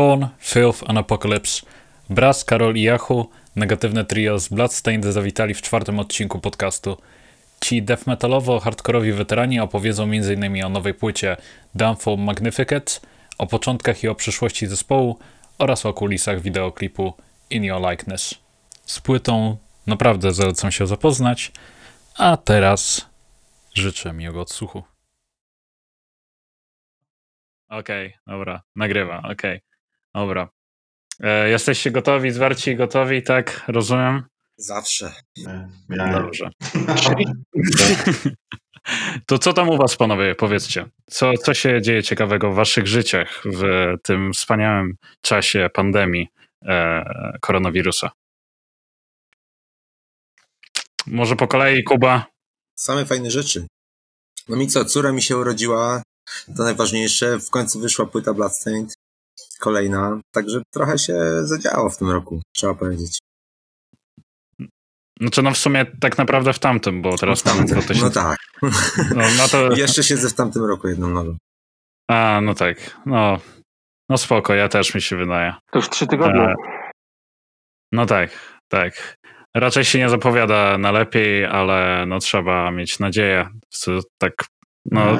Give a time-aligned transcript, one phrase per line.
[0.00, 1.66] Korn, Filth and Apocalypse,
[2.10, 6.96] Brass, Karol i Yahoo, negatywne trio z Bloodstained zawitali w czwartym odcinku podcastu.
[7.60, 10.64] Ci death metalowo-hardkorowi weterani opowiedzą m.in.
[10.64, 11.36] o nowej płycie
[11.74, 12.92] Downfall Magnificate,
[13.38, 15.18] o początkach i o przyszłości zespołu
[15.58, 17.14] oraz o kulisach wideoklipu
[17.50, 18.34] In Your Likeness.
[18.84, 21.52] Z płytą naprawdę zalecam się zapoznać,
[22.18, 23.06] a teraz
[23.74, 24.82] życzę miłego odsłuchu.
[27.68, 29.69] Okej, okay, dobra, nagrywa, okej, okay.
[30.14, 30.48] Dobra.
[31.20, 33.64] E, jesteście gotowi, zwarci, gotowi, tak?
[33.68, 34.22] Rozumiem?
[34.56, 35.12] Zawsze.
[35.36, 35.68] Ja.
[35.88, 36.50] Dobrze.
[39.26, 40.86] To co tam u was, panowie, powiedzcie?
[41.10, 43.62] Co, co się dzieje ciekawego w waszych życiach w
[44.02, 46.28] tym wspaniałym czasie pandemii
[46.62, 47.04] e,
[47.40, 48.10] koronawirusa?
[51.06, 52.26] Może po kolei, Kuba?
[52.74, 53.66] Same fajne rzeczy.
[54.48, 56.02] No mi co, córa mi się urodziła,
[56.56, 57.38] to najważniejsze.
[57.38, 58.94] W końcu wyszła płyta Bloodstained,
[59.60, 63.18] kolejna, także trochę się zadziało w tym roku, trzeba powiedzieć.
[65.20, 68.04] Znaczy no w sumie tak naprawdę w tamtym, bo teraz mamy 2000.
[68.04, 68.38] No tak.
[69.14, 69.72] No, no to...
[69.76, 71.36] Jeszcze siedzę w tamtym roku jedną nogą.
[72.10, 73.00] A, no tak.
[73.06, 73.38] No,
[74.08, 75.54] no spoko, ja też mi się wydaje.
[75.72, 76.42] To już trzy tygodnie.
[76.42, 76.54] E...
[77.92, 78.30] No tak,
[78.68, 79.16] tak.
[79.56, 83.48] Raczej się nie zapowiada na lepiej, ale no trzeba mieć nadzieję.
[84.18, 84.32] Tak,
[84.84, 85.12] no,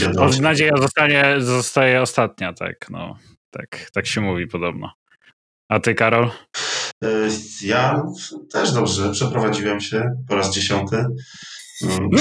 [0.00, 3.16] nie, nadzieja zostanie, zostaje ostatnia, tak, no.
[3.56, 4.92] Tak, tak się mówi podobno.
[5.68, 6.30] A ty, Karol?
[7.04, 7.08] E,
[7.62, 8.02] ja
[8.52, 9.12] też dobrze.
[9.12, 11.06] Przeprowadziłem się po raz dziesiąty.
[11.82, 12.10] Mm.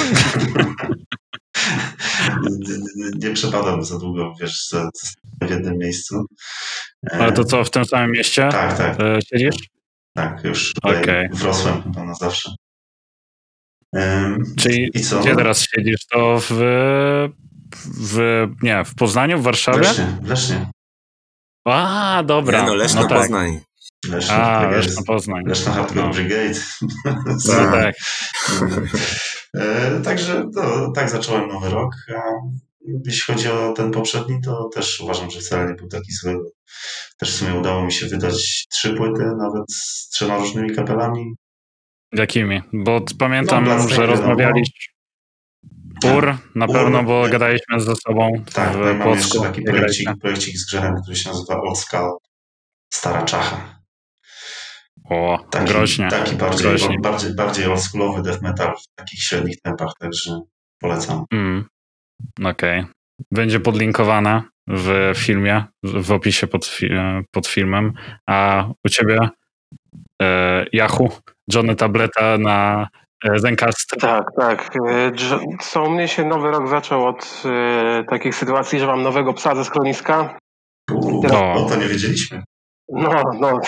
[3.15, 4.69] nie przepadam za długo, wiesz,
[5.41, 6.25] w jednym miejscu.
[7.11, 8.49] Ale to co, w tym samym mieście?
[8.51, 8.99] Tak, tak.
[8.99, 9.55] E, siedzisz?
[10.13, 11.29] Tak, już tutaj okay.
[11.33, 12.55] wrosłem chyba na zawsze.
[14.57, 15.19] Czyli I co?
[15.19, 16.05] gdzie teraz siedzisz?
[16.11, 16.51] To w,
[18.01, 19.79] w, nie, w Poznaniu, w Warszawie?
[19.79, 20.65] Lesznie, Lesznie.
[21.65, 22.61] A, dobra.
[22.61, 23.17] Nie, no Leszno no, tak.
[23.17, 23.59] Poznań.
[24.09, 25.43] Leszno, A, tak Leszno Poznań.
[25.45, 26.13] Leszno Hardcore no.
[26.13, 26.59] Brigade.
[27.47, 27.95] No, tak.
[29.57, 31.91] e, także no, tak zacząłem nowy rok.
[32.17, 32.21] A
[33.05, 36.35] jeśli chodzi o ten poprzedni, to też uważam, że wcale nie był taki zły.
[37.17, 41.35] Też w sumie udało mi się wydać trzy płyty, nawet z trzema różnymi kapelami.
[42.11, 42.61] Jakimi?
[42.73, 44.95] Bo pamiętam, no, że rozmawialiśmy.
[46.03, 49.15] Ur, na pewno, bo gadaliśmy ze sobą tak, w no Płocku.
[49.15, 52.11] jeszcze taki projekcik, projekcik z grzechem, który się nazywa Oskal
[52.93, 53.79] Stara Czacha.
[55.09, 56.07] O, taki, groźnie.
[56.07, 56.99] Taki bardziej, groźnie.
[56.99, 60.39] bardziej, bardziej oldschoolowy death metal w takich średnich tempach, także
[60.79, 61.25] polecam.
[61.33, 61.65] Mm,
[62.39, 62.79] Okej.
[62.79, 62.93] Okay.
[63.31, 66.89] Będzie podlinkowane w filmie, w opisie pod, fi
[67.31, 67.93] pod filmem.
[68.29, 69.29] A u ciebie
[70.21, 71.09] e, Yahoo,
[71.53, 72.87] Johnny Tableta na
[73.35, 73.89] Zencast.
[73.99, 74.69] Tak, tak.
[74.87, 75.11] E,
[75.61, 79.55] co u mnie się nowy rok zaczął od e, takich sytuacji, że mam nowego psa
[79.55, 80.37] ze schroniska.
[81.29, 82.43] No, to nie wiedzieliśmy.
[82.89, 83.59] No, no.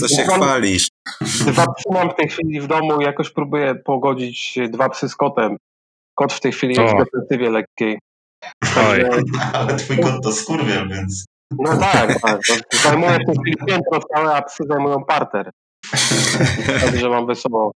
[0.00, 0.88] Co się chwalisz?
[1.20, 5.16] Dwa psy mam w tej chwili w domu i jakoś próbuję pogodzić dwa psy z
[5.16, 5.56] kotem.
[6.14, 6.82] Kot w tej chwili o.
[6.82, 7.98] jest w defensywie lekkiej.
[8.74, 9.10] Także...
[9.52, 11.24] Ale twój kot to skurwiel, więc...
[11.58, 12.40] No tak, tak.
[12.82, 15.50] Zajmuję w tej chwili piętro całe, a psy zajmują parter.
[16.80, 17.72] Także mam wesoło.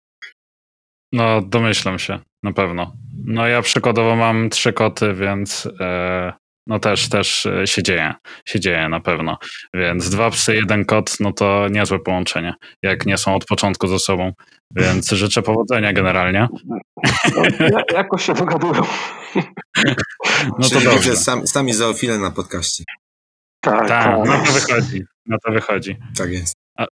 [1.12, 2.92] No, domyślam się, na pewno.
[3.24, 6.32] No ja przykładowo mam trzy koty, więc e,
[6.66, 8.14] no też, też e, się dzieje,
[8.44, 9.38] się dzieje na pewno.
[9.74, 13.98] Więc dwa psy, jeden kot, no to niezłe połączenie, jak nie są od początku ze
[13.98, 14.32] sobą.
[14.76, 16.48] Więc życzę powodzenia generalnie.
[17.60, 18.82] No, jakoś się dogadują.
[20.58, 21.16] No to dobrze.
[21.16, 22.84] Sam, sami zoofile na podcaście.
[23.60, 24.28] Tak, tak, tak.
[24.28, 25.04] na to wychodzi.
[25.26, 25.96] Na to wychodzi.
[26.16, 26.54] Tak jest.
[26.78, 26.86] A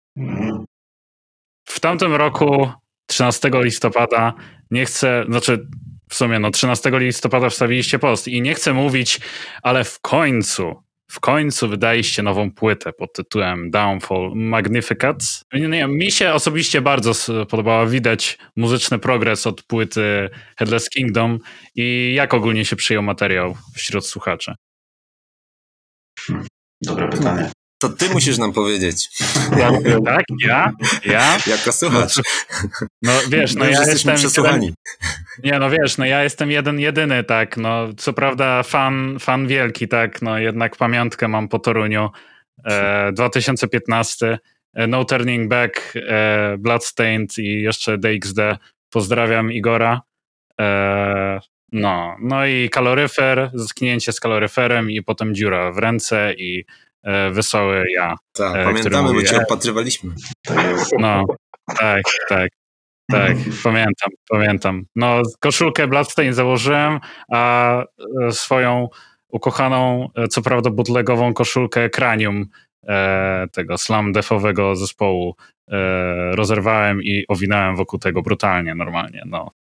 [1.69, 2.73] w tamtym roku,
[3.07, 4.35] 13 listopada,
[4.71, 5.67] nie chcę, znaczy
[6.11, 9.21] w sumie no 13 listopada wstawiliście post i nie chcę mówić,
[9.63, 10.75] ale w końcu,
[11.11, 15.45] w końcu wydaliście nową płytę pod tytułem Downfall Magnificats.
[15.53, 17.13] Nie, nie, mi się osobiście bardzo
[17.47, 21.39] podobała, widać muzyczny progres od płyty Headless Kingdom
[21.75, 24.55] i jak ogólnie się przyjął materiał wśród słuchaczy?
[26.21, 26.47] Hmm,
[26.83, 27.51] dobre pytanie.
[27.85, 29.09] To ty musisz nam powiedzieć.
[29.59, 29.71] Ja,
[30.05, 30.25] tak?
[30.45, 30.73] Ja?
[31.05, 31.37] Ja?
[31.47, 32.21] Jako słuchacz.
[33.03, 34.17] No wiesz, no, ja jestem...
[34.17, 34.73] Jeden,
[35.45, 39.89] nie, no wiesz, no ja jestem jeden, jedyny, tak, no co prawda fan, fan wielki,
[39.89, 42.11] tak, no jednak pamiątkę mam po Toruniu.
[42.65, 44.39] E, 2015,
[44.75, 48.39] e, No Turning Back, e, Bloodstained i jeszcze DXD.
[48.91, 50.01] Pozdrawiam Igora.
[50.61, 51.41] E,
[51.73, 56.65] no, no i kaloryfer, zetknięcie z kaloryferem i potem dziura w ręce i
[57.33, 58.15] wesoły ja.
[58.33, 60.15] Tak, e, pamiętamy, mówi, bo cię opatrywaliśmy.
[60.99, 61.25] No,
[61.79, 62.49] tak, tak.
[63.11, 64.85] Tak, pamiętam, pamiętam.
[64.97, 67.01] No, koszulkę Bloodstained założyłem,
[67.33, 67.83] a
[68.23, 68.89] e, swoją
[69.29, 72.47] ukochaną, co prawda bootlegową koszulkę Cranium
[72.89, 75.37] e, tego slam defowego zespołu
[75.71, 79.23] e, rozerwałem i owinąłem wokół tego brutalnie, normalnie.
[79.27, 79.51] No.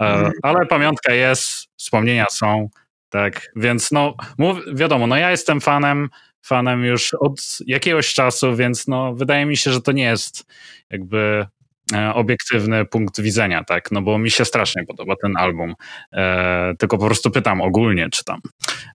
[0.00, 0.32] E, mhm.
[0.42, 2.68] ale pamiątka jest, wspomnienia są,
[3.08, 6.08] tak, więc no, mów, wiadomo, no ja jestem fanem,
[6.44, 10.46] fanem już od jakiegoś czasu, więc no, wydaje mi się, że to nie jest
[10.90, 11.46] jakby
[11.94, 15.74] e, obiektywny punkt widzenia, tak, no bo mi się strasznie podoba ten album,
[16.12, 18.40] e, tylko po prostu pytam ogólnie, czy tam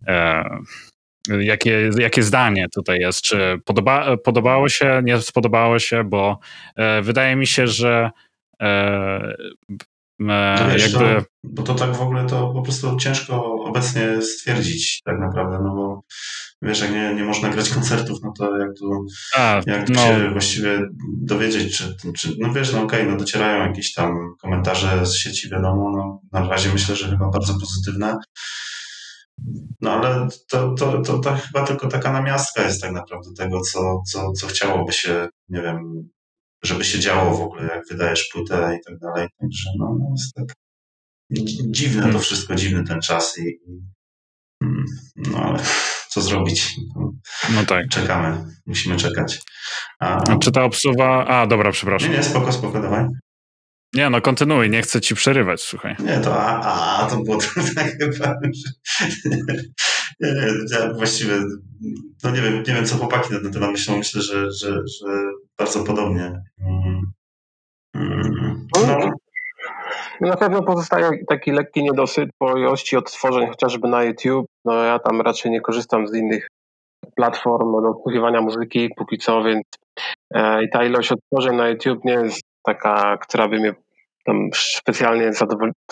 [0.08, 0.44] e,
[1.30, 6.40] jakie, jakie zdanie tutaj jest, czy podoba, podobało się, nie spodobało się, bo
[6.76, 8.12] e, wydaje mi się, że
[8.62, 9.34] e,
[10.20, 11.22] no wiesz, jakby...
[11.22, 15.76] To, bo to tak w ogóle to po prostu ciężko obecnie stwierdzić tak naprawdę, no
[15.76, 16.04] bo
[16.62, 20.02] wiesz, jak nie, nie można grać koncertów, no to jak tu, A, jak no.
[20.02, 20.80] się właściwie
[21.22, 25.50] dowiedzieć, czy, czy no wiesz, no okej, okay, no docierają jakieś tam komentarze z sieci,
[25.50, 28.18] wiadomo, no na razie myślę, że chyba bardzo pozytywne,
[29.82, 34.02] no ale to, to, to, to chyba tylko taka namiastka jest tak naprawdę tego, co,
[34.12, 36.10] co, co chciałoby się, nie wiem,
[36.64, 39.28] żeby się działo w ogóle, jak wydajesz płytę i tak dalej.
[39.40, 40.56] Także no, no jest tak
[41.72, 42.22] dziwne to hmm.
[42.22, 43.82] wszystko, dziwny ten czas i, i
[44.64, 44.86] mm,
[45.16, 45.64] no ale
[46.10, 46.76] co zrobić?
[47.56, 47.88] No tak.
[47.90, 49.42] Czekamy, musimy czekać.
[50.00, 51.26] A, czy ta obsuwa...
[51.28, 52.12] A, dobra, przepraszam.
[52.12, 53.06] Nie, nie, spoko, spoko, dawaj.
[53.94, 55.96] Nie, no kontynuuj, nie chcę ci przerywać, słuchaj.
[56.00, 57.38] Nie, to a, a to było
[57.76, 58.36] tak chyba,
[60.72, 61.34] ja właściwie,
[62.24, 65.08] no nie wiem, nie wiem co chłopaki na ten temat myślą, myślę, że, że, że
[65.58, 66.42] bardzo podobnie.
[66.62, 67.02] Mm.
[67.96, 68.68] Mm.
[68.88, 69.12] No.
[70.22, 74.46] Na pewno pozostaje taki lekki niedosyt po ilości odtworzeń chociażby na YouTube.
[74.66, 76.48] No ja tam raczej nie korzystam z innych
[77.16, 79.64] platform do słuchiwania muzyki póki co, więc
[80.34, 83.74] e, i ta ilość odtworzeń na YouTube nie jest taka, która by mnie
[84.26, 85.32] tam specjalnie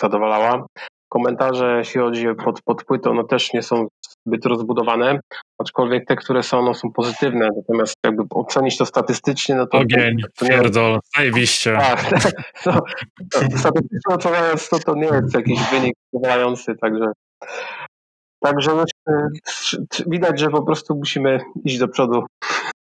[0.00, 0.66] zadowalała.
[1.08, 3.88] Komentarze, jeśli chodzi pod, pod płytą, no też nie są
[4.28, 5.20] zbyt rozbudowane,
[5.58, 7.48] aczkolwiek te, które są, no są pozytywne.
[7.56, 9.78] Natomiast jakby ocenić to statystycznie, no to...
[9.78, 11.76] Ogień, to nie pierdol, zajebiście.
[11.80, 12.10] Tak,
[12.66, 12.80] no,
[13.56, 17.12] statystycznie oceniając to, to nie jest jakiś wynik zadowalający, także...
[18.40, 18.84] Także
[20.06, 22.26] widać, że po prostu musimy iść do przodu.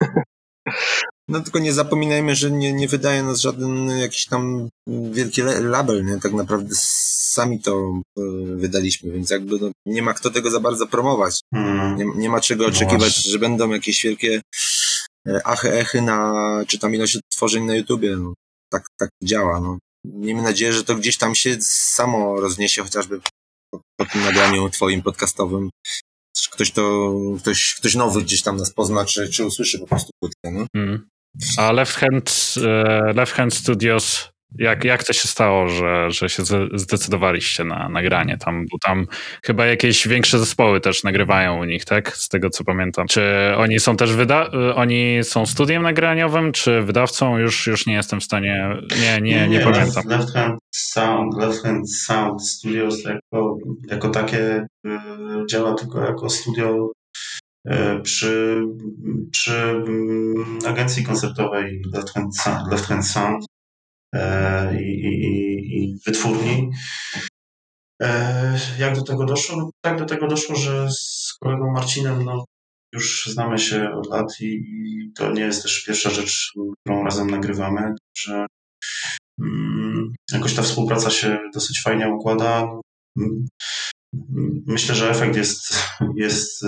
[1.30, 6.20] No tylko nie zapominajmy, że nie, nie wydaje nas żaden jakiś tam wielki label, nie?
[6.20, 6.76] Tak naprawdę
[7.38, 8.22] sami to e,
[8.56, 11.40] wydaliśmy, więc jakby no, nie ma kto tego za bardzo promować.
[11.54, 11.98] Hmm.
[11.98, 14.42] Nie, nie ma czego oczekiwać, że będą jakieś wielkie
[15.28, 16.32] e, achy, echy na,
[16.68, 18.16] czy tam ilość tworzeń na YouTubie.
[18.16, 18.34] No,
[18.72, 19.60] tak, tak działa.
[19.60, 19.78] No.
[20.06, 23.20] Miejmy nadzieję, że to gdzieś tam się samo rozniesie, chociażby
[23.72, 25.70] po, po tym nagraniu twoim podcastowym.
[26.52, 30.52] Ktoś to, ktoś, ktoś nowy gdzieś tam nas pozna, czy, czy usłyszy po prostu płytkę.
[30.52, 30.66] No?
[30.76, 31.08] Hmm.
[31.58, 36.44] A Left Hand, e, Left Hand Studios, jak, jak to się stało, że, że się
[36.74, 38.66] zdecydowaliście na nagranie tam?
[38.72, 39.08] Bo tam
[39.44, 42.18] chyba jakieś większe zespoły też nagrywają u nich, tak?
[42.18, 43.08] Z tego co pamiętam.
[43.08, 47.38] Czy oni są też wyda e, oni są studiem nagraniowym, czy wydawcą?
[47.38, 48.78] Już, już nie jestem w stanie.
[49.02, 50.04] Nie, nie, nie, nie pamiętam.
[50.08, 53.58] Left Hand Sound, Left Hand Sound Studios jako,
[53.90, 55.00] jako takie y,
[55.50, 57.07] działa tylko jako studio E,
[58.04, 58.64] przy,
[59.32, 61.82] przy mm, agencji koncertowej
[62.72, 63.46] Left Hand Sound,
[64.16, 66.70] e, i, i, i wytwórni.
[68.02, 69.58] E, jak do tego doszło?
[69.58, 72.46] No, tak do tego doszło, że z kolegą Marcinem no,
[72.94, 76.52] już znamy się od lat i, i to nie jest też pierwsza rzecz,
[76.84, 78.46] którą razem nagrywamy, że
[79.40, 82.80] mm, jakoś ta współpraca się dosyć fajnie układa.
[84.68, 85.74] Myślę, że efekt jest,
[86.16, 86.68] jest y,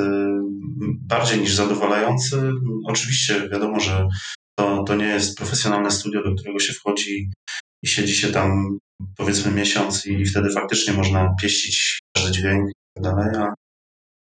[1.01, 2.51] bardziej niż zadowalający.
[2.87, 4.07] Oczywiście wiadomo, że
[4.59, 7.31] to, to nie jest profesjonalne studio, do którego się wchodzi
[7.83, 8.77] i siedzi się tam
[9.17, 13.49] powiedzmy miesiąc i wtedy faktycznie można pieścić każdy dźwięk i tak dalej.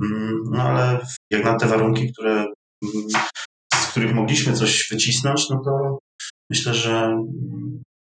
[0.02, 2.47] Mm, no ale jak na te warunki, które,
[3.75, 5.99] z których mogliśmy coś wycisnąć, no to
[6.50, 7.18] myślę, że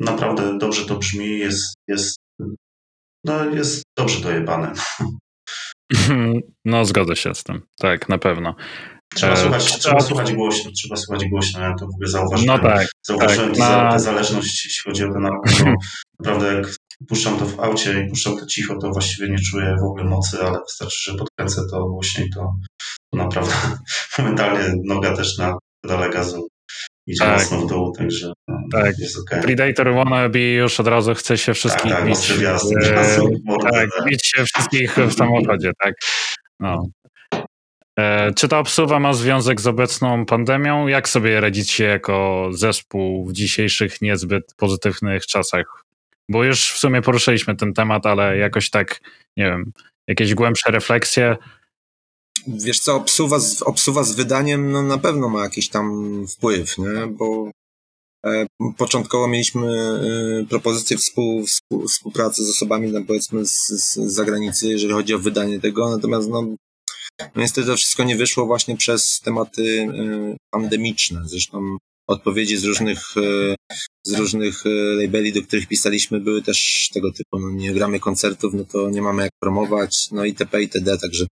[0.00, 2.16] naprawdę dobrze to brzmi, jest, jest
[3.26, 4.73] no jest dobrze dojebane.
[6.64, 7.62] No, zgodzę się z tym.
[7.80, 8.54] Tak, na pewno.
[9.14, 11.61] Trzeba, e, słuchać, trzeba, trzeba słuchać głośno, trzeba słuchać głośno.
[11.61, 12.56] Ja to w ogóle zauważyłem.
[12.56, 13.92] No tak, zauważyłem tak, na...
[13.92, 15.75] tę zależność, jeśli chodzi o ten album.
[16.21, 16.66] naprawdę jak
[17.09, 20.38] puszczam to w aucie i puszczam to cicho, to właściwie nie czuję w ogóle mocy,
[20.42, 22.40] ale wystarczy, że podkręcę to głośniej, to,
[23.12, 23.52] to naprawdę
[24.18, 26.49] momentalnie noga też na pedale gazu
[27.06, 27.38] idzie tak.
[27.38, 28.98] mocno w dół, także no, tak.
[28.98, 29.42] jest okay.
[29.42, 32.30] Predator Wannabe już od razu chce się wszystkich tak, tak, bić.
[32.30, 35.94] e, tak, bić się wszystkich w samochodzie, tak.
[36.60, 36.86] No.
[37.98, 40.86] E, czy ta obsuwa ma związek z obecną pandemią?
[40.86, 45.84] Jak sobie radzicie jako zespół w dzisiejszych niezbyt pozytywnych czasach?
[46.28, 49.00] Bo już w sumie poruszyliśmy ten temat, ale jakoś tak,
[49.36, 49.72] nie wiem,
[50.08, 51.36] jakieś głębsze refleksje
[52.46, 57.06] wiesz co, obsuwa z, obsuwa z wydaniem no na pewno ma jakiś tam wpływ, nie?
[57.06, 57.50] bo
[58.26, 64.68] e, początkowo mieliśmy e, propozycję współ, współ, współpracy z osobami, no, powiedzmy, z, z zagranicy,
[64.68, 66.42] jeżeli chodzi o wydanie tego, natomiast no,
[67.20, 71.22] no niestety to wszystko nie wyszło właśnie przez tematy e, pandemiczne.
[71.24, 71.76] Zresztą
[72.06, 73.54] odpowiedzi z różnych, e,
[74.06, 74.68] z różnych e,
[75.02, 77.38] labeli, do których pisaliśmy, były też tego typu.
[77.38, 80.62] No, nie gramy koncertów, no to nie mamy jak promować, no itp.
[80.62, 80.98] itd.
[80.98, 81.26] Także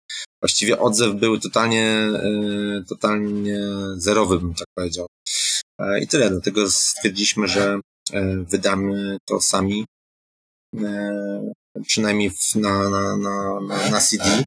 [0.43, 3.61] właściwie odzew był totalnie, e, totalnie
[3.97, 5.07] zerowy, bym tak powiedział.
[6.03, 6.31] I tyle.
[6.31, 7.81] Dlatego stwierdziliśmy, że
[8.51, 9.85] wydamy to sami,
[11.87, 13.61] przynajmniej na, na, na,
[13.91, 14.43] na CD.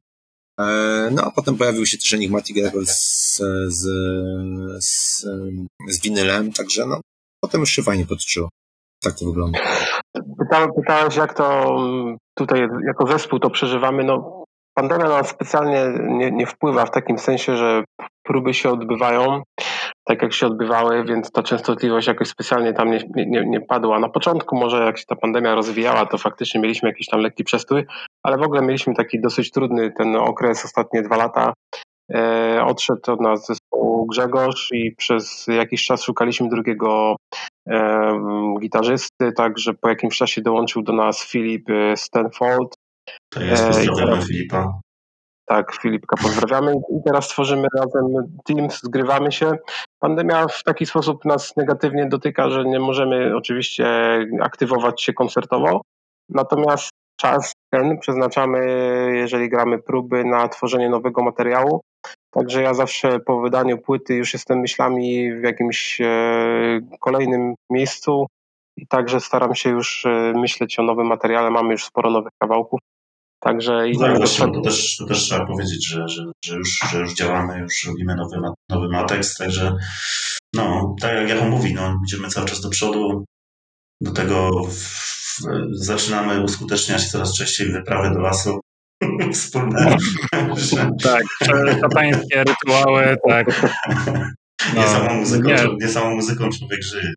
[0.60, 0.64] E,
[1.12, 3.86] no a potem pojawił się też Enigmatic Records z, z,
[4.84, 5.20] z,
[5.88, 7.00] z winylem, także no,
[7.40, 8.48] potem już się fajnie potoczyło.
[9.02, 9.58] Tak to wygląda.
[10.38, 11.76] Pytałeś, pytałeś, jak to
[12.34, 14.04] tutaj jako zespół to przeżywamy.
[14.04, 14.44] No,
[14.74, 17.84] pandemia nas specjalnie nie, nie wpływa w takim sensie, że
[18.22, 19.42] próby się odbywają
[20.04, 23.98] tak jak się odbywały, więc ta częstotliwość jakoś specjalnie tam nie, nie, nie padła.
[23.98, 27.84] Na początku może jak się ta pandemia rozwijała, to faktycznie mieliśmy jakiś tam lekki przestój,
[28.22, 31.52] ale w ogóle mieliśmy taki dosyć trudny ten okres, ostatnie dwa lata.
[32.14, 37.16] E, odszedł od nas zespołu Grzegorz i przez jakiś czas szukaliśmy drugiego
[37.68, 38.12] e,
[38.60, 42.74] gitarzysty, także po jakimś czasie dołączył do nas Filip Stanford.
[43.32, 44.80] To jest, pozdrawiamy e, Filipa.
[45.46, 49.52] Tak, Filipka pozdrawiamy i teraz tworzymy razem Teams, zgrywamy się.
[49.98, 53.86] Pandemia w taki sposób nas negatywnie dotyka, że nie możemy oczywiście
[54.40, 55.80] aktywować się koncertowo,
[56.28, 58.58] natomiast czas ten przeznaczamy,
[59.14, 61.80] jeżeli gramy próby, na tworzenie nowego materiału.
[62.30, 66.06] Także ja zawsze po wydaniu płyty już jestem myślami w jakimś e,
[67.00, 68.26] kolejnym miejscu
[68.76, 71.50] i także staram się już e, myśleć o nowym materiale.
[71.50, 72.80] Mamy już sporo nowych kawałków.
[73.44, 76.98] Także idziemy no, do to też, to też trzeba powiedzieć, że, że, że, już, że
[76.98, 78.36] już działamy, już robimy nowy,
[78.68, 79.76] nowy Matex, także
[80.54, 83.24] no, tak jak Jacho mówi, no, idziemy cały czas do przodu.
[84.00, 85.40] Do tego w,
[85.72, 88.60] zaczynamy uskuteczniać coraz częściej wyprawy do lasu
[89.34, 89.96] wspólne.
[91.02, 91.22] tak,
[91.80, 93.46] szatańskie rytuały, tak.
[94.74, 95.56] No, nie, samą muzyką, nie.
[95.80, 97.14] nie samą muzyką człowiek żyje.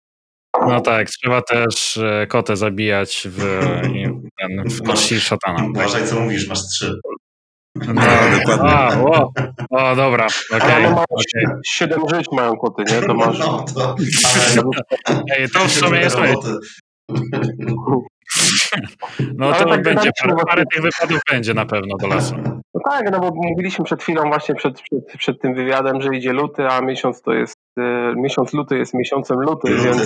[0.54, 3.62] No tak, trzeba też e, kotę zabijać w,
[4.39, 5.58] ten, w kości szatana.
[5.58, 5.70] Tak?
[5.70, 7.00] Uważaj, co mówisz, masz trzy.
[7.75, 8.01] No, no
[8.39, 8.70] dokładnie.
[8.70, 9.32] A, o,
[9.70, 10.86] o, dobra, okej.
[10.86, 11.60] Okay, okay.
[11.66, 13.01] Siedem żyć mają koty, nie?
[13.01, 13.39] To masz...
[13.39, 15.22] No, to, ale...
[15.38, 16.18] Ej, to w sumie jest...
[19.36, 22.36] No to tak będzie, parę, parę tych wypadów będzie na pewno do lasu.
[22.74, 26.34] No tak, no bo mówiliśmy przed chwilą właśnie przed, przed, przed tym wywiadem, że idzie
[26.34, 29.98] luty, a miesiąc to jest Y, miesiąc luty jest miesiącem luty, więc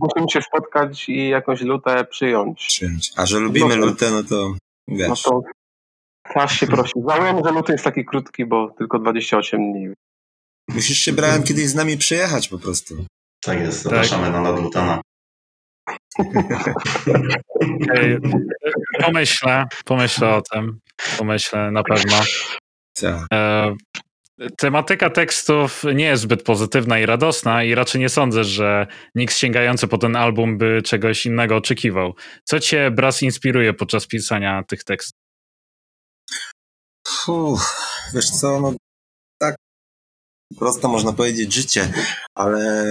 [0.00, 2.66] musimy się spotkać i jakąś lutę przyjąć.
[2.66, 3.12] Przyjąć.
[3.16, 4.54] A że lubimy no, lutę, no to
[4.88, 5.08] wiesz.
[5.08, 5.42] No to
[6.34, 6.92] aż się prosi.
[7.08, 9.88] Żałuję, że luty jest taki krótki, bo tylko 28 dni.
[10.68, 12.94] Musisz się brałem kiedyś z nami przyjechać po prostu.
[13.42, 14.32] Tak jest, zapraszamy tak.
[14.32, 15.00] na Nadlutana.
[19.00, 20.80] Pomyślę, pomyślę o tym.
[21.18, 22.20] Pomyślę na pewno.
[23.00, 23.26] Tak.
[23.32, 23.74] E,
[24.58, 29.88] tematyka tekstów nie jest zbyt pozytywna i radosna i raczej nie sądzę, że nikt sięgający
[29.88, 32.14] po ten album by czegoś innego oczekiwał.
[32.44, 35.18] Co cię, Bras, inspiruje podczas pisania tych tekstów?
[37.28, 37.62] Uff,
[38.14, 38.74] wiesz co, no
[39.38, 39.56] tak
[40.58, 41.92] prosto można powiedzieć życie,
[42.34, 42.84] ale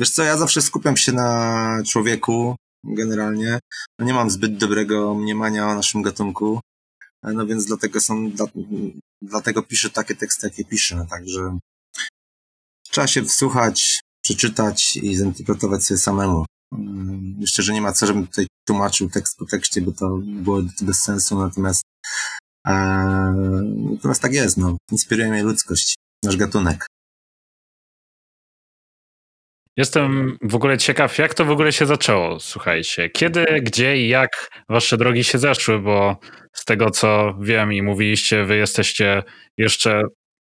[0.00, 3.58] wiesz co, ja zawsze skupiam się na człowieku generalnie.
[3.98, 6.60] No nie mam zbyt dobrego mniemania o naszym gatunku.
[7.22, 8.46] No więc dlatego są, dla,
[9.22, 11.06] dlatego piszę takie teksty, jakie piszę.
[11.10, 11.58] Także
[12.90, 16.44] trzeba się wsłuchać, przeczytać i zinterpretować sobie samemu.
[17.38, 21.02] Jeszcze, że nie ma co, żebym tutaj tłumaczył tekst po tekście, bo to było bez
[21.02, 21.82] sensu, natomiast
[22.66, 22.72] e,
[23.92, 24.76] natomiast tak jest, no.
[24.92, 26.86] Inspiruje mnie ludzkość, nasz gatunek.
[29.78, 33.10] Jestem w ogóle ciekaw, jak to w ogóle się zaczęło, słuchajcie.
[33.10, 36.16] Kiedy, gdzie i jak wasze drogi się zeszły, bo
[36.52, 39.22] z tego co wiem i mówiliście, wy jesteście
[39.58, 40.02] jeszcze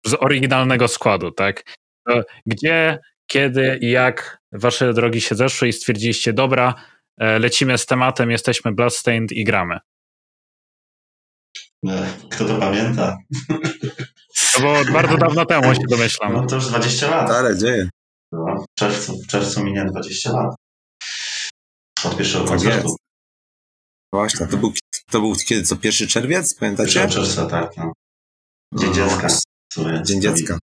[0.06, 1.64] z oryginalnego składu, tak?
[2.46, 6.74] Gdzie, kiedy i jak wasze drogi się zeszły i stwierdziliście, dobra,
[7.20, 9.80] e, lecimy z tematem, jesteśmy Bloodstained i gramy?
[12.32, 13.18] Kto to pamięta?
[14.54, 16.34] To było bardzo dawno temu, się domyślam.
[16.34, 17.32] No to już 20 lat.
[17.32, 17.90] Ale dzieje.
[18.32, 20.56] No, w, czerwcu, w czerwcu minie 20 lat.
[22.06, 22.96] Od pierwszego tak koncertu.
[24.14, 24.74] Właśnie, to był,
[25.12, 27.00] to był kiedy, co, pierwszy czerwiec, pamiętacie?
[27.00, 27.78] 1 czerwca, tak.
[27.78, 27.94] No.
[28.76, 29.28] Dzień dziecka.
[30.04, 30.60] Dzień dziecka.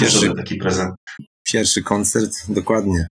[0.00, 0.94] pierwszy, taki prezent.
[1.44, 3.06] Pierwszy koncert, dokładnie.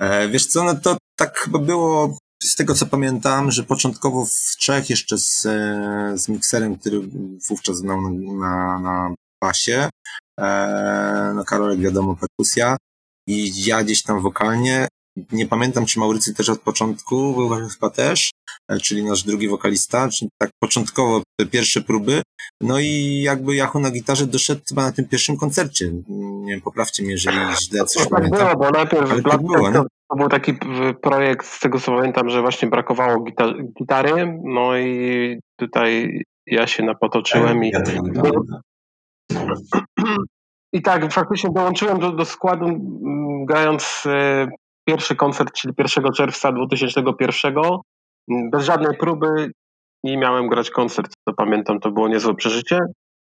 [0.00, 4.56] E, wiesz co, no to tak chyba było z tego co pamiętam, że początkowo w
[4.58, 7.00] Czech jeszcze z, e, z mikserem, który
[7.48, 9.88] wówczas znał na, na, na basie,
[10.40, 12.76] e, no Karolek wiadomo perkusja
[13.28, 14.88] i ja gdzieś tam wokalnie,
[15.32, 18.30] nie pamiętam czy Maurycy też od początku, był chyba też,
[18.68, 22.22] e, czyli nasz drugi wokalista, czyli tak początkowo te pierwsze próby,
[22.60, 27.02] no i jakby Jachu na gitarze doszedł chyba na tym pierwszym koncercie, nie wiem, poprawcie
[27.02, 28.38] mnie, jeżeli źle coś tak pamiętam.
[28.38, 30.54] było, bo najpierw Ale tak było, to, to był taki
[31.02, 36.82] projekt, z tego co pamiętam, że właśnie brakowało gitar gitary, no i tutaj ja się
[36.82, 37.72] napotoczyłem i...
[40.72, 44.48] I tak, faktycznie dołączyłem do, do składu mm, grając e,
[44.88, 47.54] pierwszy koncert, czyli 1 czerwca 2001.
[48.50, 49.50] Bez żadnej próby
[50.04, 52.78] nie miałem grać koncert, to pamiętam, to było niezłe przeżycie.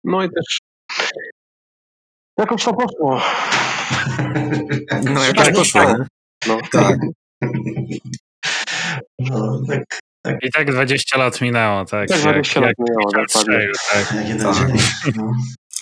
[0.03, 0.59] No i też
[2.39, 3.21] jakoś to poszło.
[5.13, 5.97] No jakoś tak, poszło, tak.
[6.47, 6.57] No.
[6.71, 6.97] Tak.
[9.19, 9.83] No, tak,
[10.21, 10.37] tak.
[10.43, 12.09] I tak 20 lat minęło, tak?
[12.09, 13.67] Tak, 20 jak, lat minęło, dokładnie.
[13.91, 14.07] Tak.
[14.41, 15.15] tak.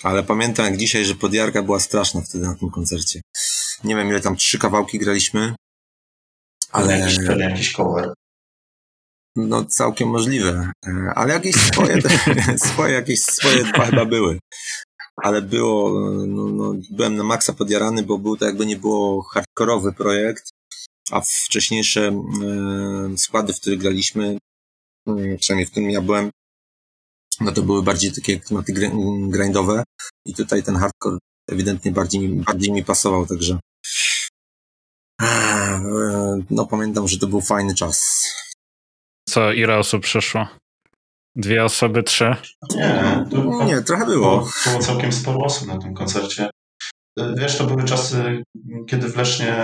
[0.04, 3.20] Ale pamiętam jak dzisiaj, że podjarka była straszna wtedy na tym koncercie.
[3.84, 5.54] Nie wiem ile tam, trzy kawałki graliśmy.
[6.72, 6.98] Ale...
[6.98, 8.14] Jakiś, jakiś cover.
[9.36, 11.98] No całkiem możliwe, e, ale jakieś swoje,
[12.70, 14.38] swoje jakieś swoje dwa chyba były.
[15.16, 19.92] Ale było, no, no, byłem na maksa podjarany, bo był to jakby nie było hardkorowy
[19.92, 20.50] projekt,
[21.10, 24.38] a wcześniejsze e, składy, w których graliśmy,
[25.08, 26.30] e, przynajmniej w którym ja byłem,
[27.40, 28.72] no to były bardziej takie klimaty
[29.28, 29.84] grindowe
[30.26, 31.18] i tutaj ten hardcore
[31.50, 33.58] ewidentnie bardziej, bardziej mi pasował, także
[36.50, 38.28] no pamiętam, że to był fajny czas.
[39.28, 40.48] Co, ile osób przyszło?
[41.36, 42.36] Dwie osoby, trzy?
[42.74, 44.38] Nie, to, nie trochę było.
[44.38, 44.50] było.
[44.66, 46.50] Było całkiem sporo osób na tym koncercie.
[47.36, 48.42] Wiesz, to były czasy,
[48.88, 49.54] kiedy w Lesznie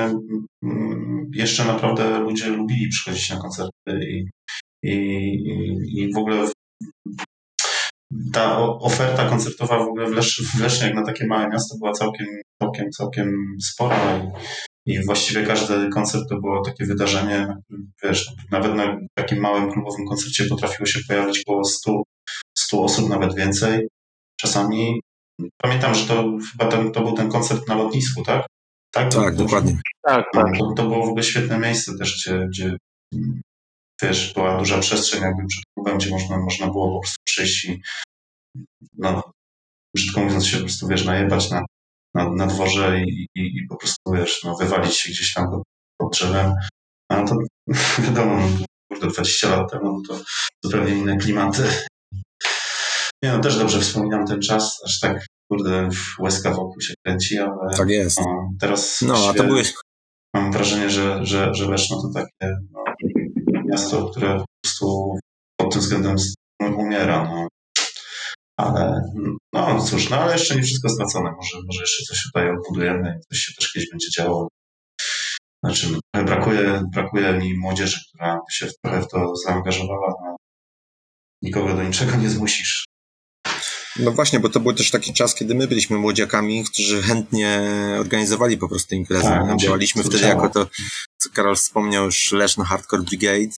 [0.62, 4.28] mm, jeszcze naprawdę ludzie lubili przychodzić na koncerty i,
[4.82, 4.92] i,
[5.96, 6.48] i w ogóle
[8.32, 11.92] ta oferta koncertowa w ogóle w, Lesz, w Lesznie, jak na takie małe miasto, była
[11.92, 12.26] całkiem,
[12.62, 14.18] całkiem, całkiem spora
[14.86, 17.56] i, i właściwie każdy koncert to było takie wydarzenie,
[18.02, 22.02] wiesz, nawet na takim małym klubowym koncercie potrafiło się pojawić około 100,
[22.58, 23.88] 100 osób, nawet więcej.
[24.40, 25.00] Czasami
[25.62, 28.46] pamiętam, że to chyba ten, to był ten koncert na lotnisku, tak?
[28.92, 29.80] Tak, tak dokładnie.
[30.06, 30.58] Tak, tak.
[30.58, 32.76] To, to było w ogóle świetne miejsce też, gdzie, gdzie
[34.02, 37.82] wiesz, była duża przestrzeń jakby przed klubem, gdzie można, można było po prostu przyjść i
[38.98, 39.32] no,
[39.96, 41.64] brzydko mówiąc się po prostu, wiesz, najebać na,
[42.14, 45.62] na, na dworze i, i, i, po prostu, wiesz, no, wywalić się gdzieś tam pod,
[45.98, 46.54] pod drzewem.
[47.10, 47.36] No to
[48.04, 50.24] wiadomo, no, kurde, 20 lat temu no to
[50.64, 51.62] zupełnie inne klimaty.
[53.24, 57.76] Nie no, też dobrze wspominam ten czas, aż tak, kurde, łezka wokół się kręci, ale...
[57.76, 58.18] Tak jest.
[58.20, 59.74] No, teraz no, a to byłeś...
[60.34, 62.84] mam wrażenie, że, że, że Leszno to takie no,
[63.64, 65.18] miasto, które po prostu
[65.56, 66.16] pod tym względem
[66.60, 67.24] umiera.
[67.24, 67.48] No.
[68.60, 69.02] Ale
[69.52, 71.30] no cóż, no ale jeszcze nie wszystko stracone.
[71.30, 74.48] Może, może jeszcze coś tutaj odbudujemy i coś się też kiedyś będzie działo.
[75.64, 80.14] Znaczy, brakuje, brakuje mi młodzieży, która by się trochę w to zaangażowała.
[80.24, 80.36] No.
[81.42, 82.84] Nikogo do niczego nie zmusisz.
[83.96, 87.66] No właśnie, bo to był też taki czas, kiedy my byliśmy młodziakami, którzy chętnie
[87.98, 89.22] organizowali po prostu imprezy.
[89.22, 90.66] Tak, no, działaliśmy wtedy jako to,
[91.18, 93.54] co Karol wspomniał, już Leszno Hardcore Brigade.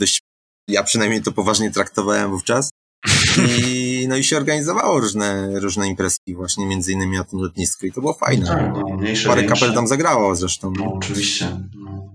[0.00, 0.20] Dość,
[0.68, 2.70] ja przynajmniej to poważnie traktowałem wówczas.
[3.48, 7.92] I, no i się organizowało różne, różne imprezki właśnie, między innymi na tym lotnisku i
[7.92, 8.46] to było fajne.
[8.46, 9.60] Tak, no, mniejsze, Parę większe.
[9.60, 10.72] kapel tam zagrało zresztą.
[10.78, 11.60] No, oczywiście.
[11.74, 12.14] No.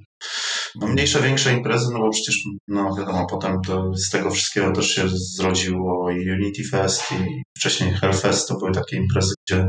[0.75, 0.87] no.
[0.87, 5.09] mniejsze, większe imprezy, no bo przecież, no wiadomo, potem to z tego wszystkiego też się
[5.35, 9.67] zrodziło i Unity Fest i wcześniej Hellfest, to były takie imprezy, gdzie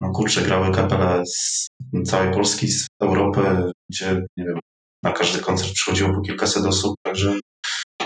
[0.00, 1.68] no kurczę, grały kapele z
[2.06, 4.58] całej Polski, z Europy, gdzie, nie wiem,
[5.02, 7.38] na każdy koncert przychodziło po kilkaset osób, także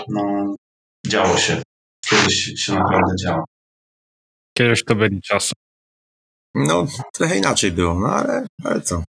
[0.09, 0.55] no,
[1.07, 1.61] działo się
[2.15, 3.45] kiedyś się naprawdę działo.
[4.57, 5.53] Kiedyś to byli czasy.
[6.55, 9.03] No, trochę inaczej było, no ale, ale co?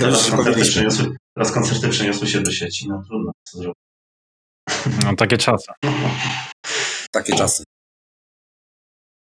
[0.00, 3.82] Teraz koncerty, przeniosły, teraz koncerty przeniosły się do sieci, no trudno co zrobić.
[5.04, 5.72] No takie czasy.
[7.12, 7.64] takie czasy.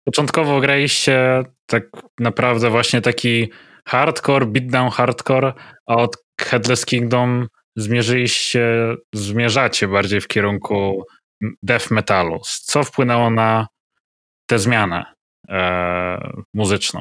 [0.06, 1.84] Początkowo graliście tak
[2.20, 3.52] naprawdę właśnie taki
[3.86, 5.52] hardcore, beatdown hardcore,
[5.86, 11.04] a od Headless Kingdom zmierzyliście, zmierzacie bardziej w kierunku
[11.62, 12.40] death metalu.
[12.42, 13.66] Co wpłynęło na
[14.46, 15.04] tę zmianę
[15.48, 17.00] e, muzyczną?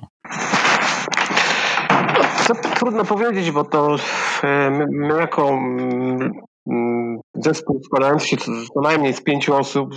[2.47, 3.95] To trudno powiedzieć, bo to
[4.43, 9.89] e, my, my jako mm, zespół składający się co najmniej z pięciu osób,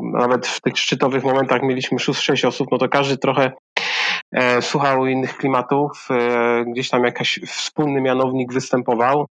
[0.00, 3.52] nawet w tych szczytowych momentach mieliśmy sześć osób, no to każdy trochę
[4.32, 9.26] e, słuchał innych klimatów, e, gdzieś tam jakiś wspólny mianownik występował.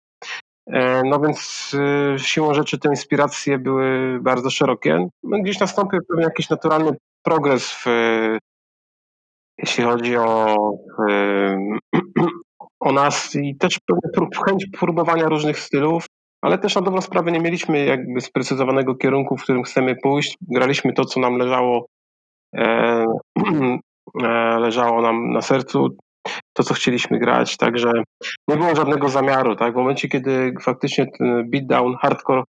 [0.72, 5.08] E, no więc y, siłą rzeczy te inspiracje były bardzo szerokie.
[5.22, 7.86] No, gdzieś nastąpił pewien jakiś naturalny progres w,
[9.58, 10.56] jeśli chodzi o,
[12.80, 13.78] o nas i też
[14.46, 16.06] chęć próbowania różnych stylów,
[16.42, 20.36] ale też na dobrą sprawę nie mieliśmy jakby sprecyzowanego kierunku, w którym chcemy pójść.
[20.40, 21.86] Graliśmy to, co nam leżało,
[22.56, 23.04] e,
[24.22, 25.96] e, leżało nam na sercu,
[26.52, 27.92] to, co chcieliśmy grać, także
[28.48, 29.56] nie było żadnego zamiaru.
[29.56, 29.72] Tak?
[29.72, 32.42] W momencie, kiedy faktycznie ten beatdown, hardcore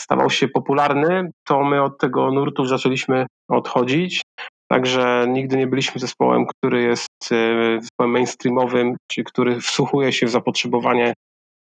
[0.00, 4.22] stawał się popularny, to my od tego nurtu zaczęliśmy odchodzić.
[4.70, 10.30] Także nigdy nie byliśmy zespołem, który jest e, zespołem mainstreamowym, czy który wsłuchuje się w
[10.30, 11.14] zapotrzebowanie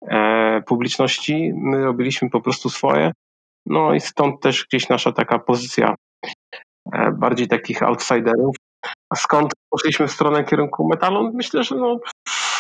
[0.08, 1.54] e, publiczności.
[1.56, 3.12] My robiliśmy po prostu swoje.
[3.66, 5.96] No i stąd też gdzieś nasza taka pozycja
[6.94, 8.56] e, bardziej takich outsiderów.
[9.10, 11.32] A skąd poszliśmy w stronę kierunku metalu?
[11.34, 12.00] Myślę, że no,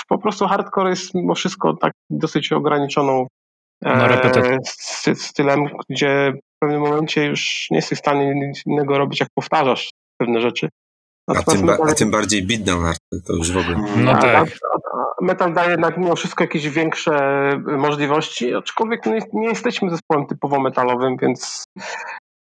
[0.08, 3.28] po prostu hardcore jest mimo wszystko tak dosyć ograniczoną
[3.86, 4.58] e,
[5.16, 9.90] stylem, gdzie w pewnym momencie już nie jesteś w stanie nic innego robić, jak powtarzasz
[10.18, 10.70] pewne rzeczy.
[11.28, 11.90] A tym, metal...
[11.90, 12.94] a tym, bardziej beatdown
[13.26, 13.78] to już w ogóle.
[13.98, 14.50] No a, tak.
[15.22, 21.18] metal daje jednak mimo wszystko jakieś większe możliwości, aczkolwiek nie, nie jesteśmy zespołem typowo metalowym,
[21.18, 21.64] więc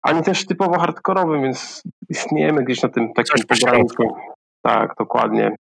[0.09, 4.03] ani też typowo hardkorowym, więc istniejemy gdzieś na tym takim pograniczu.
[4.62, 5.57] Tak, dokładnie.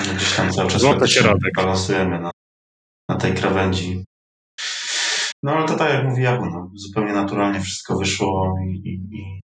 [0.00, 1.52] Gdzieś tam cały czas Złoty środek.
[1.56, 2.30] balansujemy na,
[3.08, 4.04] na tej krawędzi.
[5.42, 9.40] No ale to tak jak mówi Jakub, no, zupełnie naturalnie wszystko wyszło i, i, i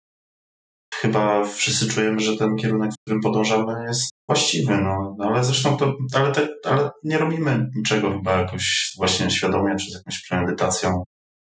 [0.94, 5.76] chyba wszyscy czujemy, że ten kierunek, w którym podążamy jest właściwy, no, no ale zresztą
[5.76, 11.04] to, ale, te, ale nie robimy niczego chyba jakoś właśnie świadomie, czy z jakąś premedytacją,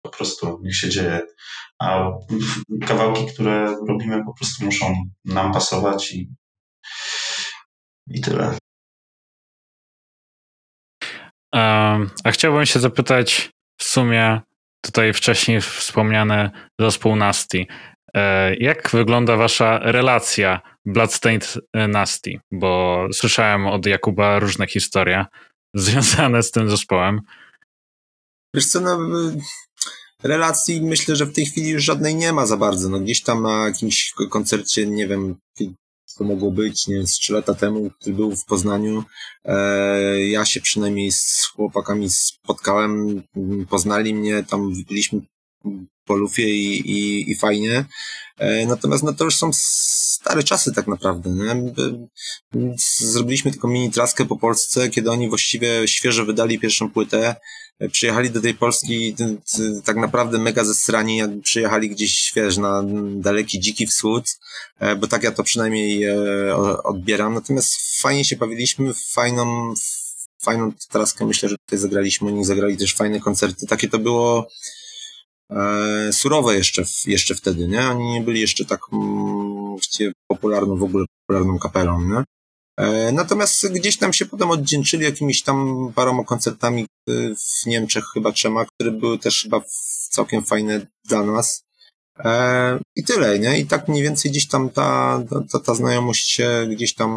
[0.04, 1.22] po prostu niech się dzieje.
[1.80, 2.12] A
[2.88, 6.30] kawałki, które robimy po prostu muszą nam pasować i,
[8.08, 8.58] i tyle.
[11.54, 14.42] A chciałbym się zapytać w sumie
[14.82, 17.66] tutaj wcześniej wspomniany zespół Nasty.
[18.14, 22.40] E, jak wygląda wasza relacja Bloodstained Nasty?
[22.52, 25.26] Bo słyszałem od Jakuba różne historie
[25.74, 27.22] związane z tym zespołem.
[28.56, 29.00] Wiesz co, no,
[30.24, 32.90] relacji myślę, że w tej chwili już żadnej nie ma za bardzo.
[32.90, 35.36] No, gdzieś tam na jakimś koncercie, nie wiem,
[36.18, 39.04] to mogło być, nie wiem, z trzy lata temu, który był w Poznaniu.
[39.46, 43.24] E, ja się przynajmniej z chłopakami spotkałem,
[43.70, 45.22] poznali mnie, tam wypiliśmy
[46.06, 47.86] po lufie i, i, i fajnie.
[48.38, 51.30] E, natomiast no to już są stare czasy tak naprawdę.
[51.30, 51.74] Nie?
[52.98, 57.36] Zrobiliśmy tylko mini traskę po Polsce, kiedy oni właściwie świeżo wydali pierwszą płytę.
[57.80, 59.16] E, przyjechali do tej Polski
[59.86, 62.84] tak naprawdę mega zesrani, jakby przyjechali gdzieś, wiesz, na
[63.16, 64.40] daleki, dziki wschód,
[64.80, 66.12] e, bo tak ja to przynajmniej
[66.84, 67.34] odbieram.
[67.34, 69.74] Natomiast fajnie się bawiliśmy, fajną,
[70.42, 72.28] fajną traskę myślę, że tutaj zagraliśmy.
[72.28, 73.68] Oni zagrali też fajne koncerty.
[73.68, 74.48] Takie to było
[75.50, 77.88] e, surowe jeszcze, jeszcze wtedy, nie?
[77.90, 78.82] Oni nie byli jeszcze tak
[80.28, 82.24] popularną, w ogóle popularną kapelą, nie?
[82.78, 88.32] E, natomiast gdzieś tam się potem oddzięczyli jakimiś tam paroma koncertami e, w Niemczech, chyba
[88.32, 89.62] trzema, które były też chyba
[90.10, 91.64] całkiem fajne dla nas.
[92.20, 93.60] E, I tyle, nie?
[93.60, 95.20] I tak mniej więcej gdzieś tam ta,
[95.52, 97.12] ta, ta znajomość się gdzieś tam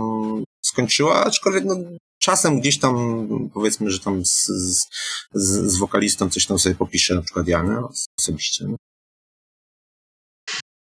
[0.62, 1.76] skończyła, aczkolwiek no,
[2.18, 4.86] czasem gdzieś tam, powiedzmy, że tam z, z,
[5.32, 7.78] z wokalistą coś tam sobie popiszę, na przykład ja, nie?
[8.18, 8.66] osobiście.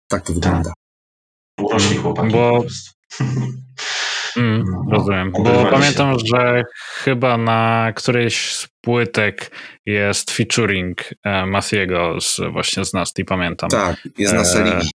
[0.08, 0.74] Tak to wygląda.
[1.62, 2.34] Urośli chłopaki.
[2.34, 2.64] Bo...
[4.38, 5.32] Mm, no, rozumiem.
[5.32, 6.26] Bo pamiętam, się.
[6.26, 6.64] że
[7.04, 9.52] chyba na którejś z płytek
[9.86, 13.70] jest featuring e, Masiego z, właśnie z Nasty, pamiętam.
[13.70, 14.90] Tak, jest na Seligi.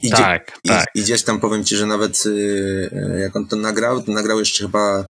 [0.00, 0.86] Idzie, tak, tak.
[0.94, 5.04] Idziesz tam, powiem ci, że nawet y, jak on to nagrał, to nagrał jeszcze chyba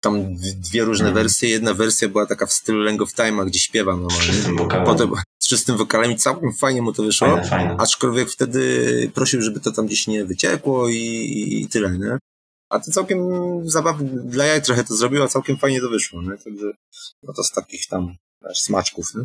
[0.00, 1.14] tam dwie różne mm.
[1.14, 1.48] wersje.
[1.48, 4.22] Jedna wersja była taka w stylu Lang of Time'a, gdzie śpiewa normalnie.
[4.22, 4.86] Z czystym wokalem.
[4.86, 7.28] Potem, z czystym wokalem i całkiem fajnie mu to wyszło.
[7.28, 7.76] Fajne, fajne.
[7.78, 10.96] Aczkolwiek wtedy prosił, żeby to tam gdzieś nie wyciekło i,
[11.62, 12.18] i tyle, nie?
[12.70, 13.20] A to całkiem
[13.70, 16.38] zabawne, dla jaj trochę to zrobił, a całkiem fajnie to wyszło, nie?
[16.44, 16.72] Także,
[17.22, 18.14] no to z takich tam
[18.54, 19.24] smaczków, nie?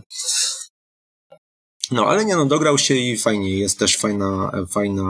[1.91, 5.03] No, ale nie no, dograł się i fajnie, jest też fajna, fajna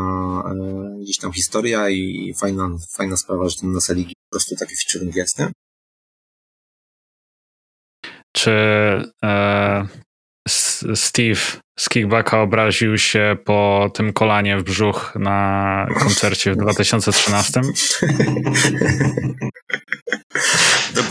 [0.52, 4.74] e, gdzieś tam historia i fajna, fajna sprawa, że ten na Seligi po prostu taki
[4.76, 5.52] featuring jest, nie?
[8.32, 8.52] Czy
[9.24, 9.88] e,
[10.96, 11.42] Steve
[11.80, 17.62] z Kickbacka obraził się po tym kolanie w brzuch na koncercie w 2013?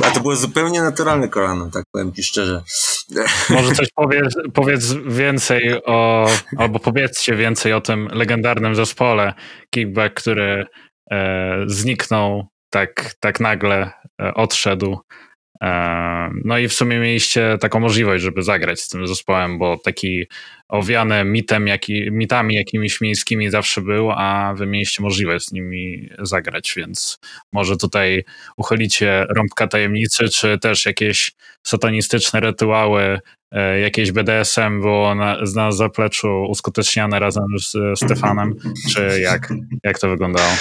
[0.05, 2.63] A to było zupełnie naturalne kolano, tak powiem ci szczerze.
[3.51, 9.35] Może coś powiedz, powiedz więcej o, albo powiedzcie więcej o tym legendarnym zespole
[9.71, 10.67] Kickback, który
[11.11, 13.91] e, zniknął tak, tak nagle,
[14.23, 14.99] e, odszedł.
[16.45, 20.27] No i w sumie mieliście taką możliwość, żeby zagrać z tym zespołem, bo taki
[20.69, 26.75] owiany mitem, jaki, mitami jakimiś miejskimi zawsze był, a wy mieliście możliwość z nimi zagrać,
[26.77, 27.19] więc
[27.53, 28.25] może tutaj
[28.57, 33.21] uchylicie rąbka tajemnicy, czy też jakieś satanistyczne rytuały,
[33.53, 38.55] e, jakieś BDSM było na, na zapleczu uskuteczniane razem z Stefanem,
[38.93, 39.53] czy jak,
[39.85, 40.53] jak to wyglądało?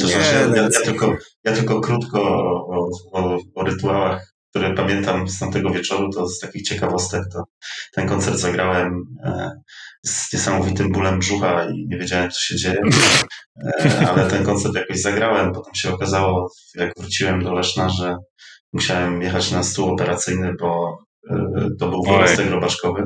[0.00, 5.38] To znaczy, ja, ja, tylko, ja tylko krótko o, o, o, rytuałach, które pamiętam z
[5.38, 7.44] tamtego wieczoru, to z takich ciekawostek, to
[7.92, 9.50] ten koncert zagrałem e,
[10.04, 12.80] z niesamowitym bólem brzucha i nie wiedziałem, co się dzieje,
[13.84, 15.52] e, ale ten koncert jakoś zagrałem.
[15.52, 18.16] Potem się okazało, jak wróciłem do Leszna, że
[18.72, 20.98] musiałem jechać na stół operacyjny, bo
[21.30, 23.02] e, to był wyrostek robaczkowy.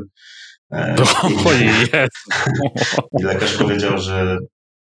[1.30, 4.36] I, I lekarz powiedział, że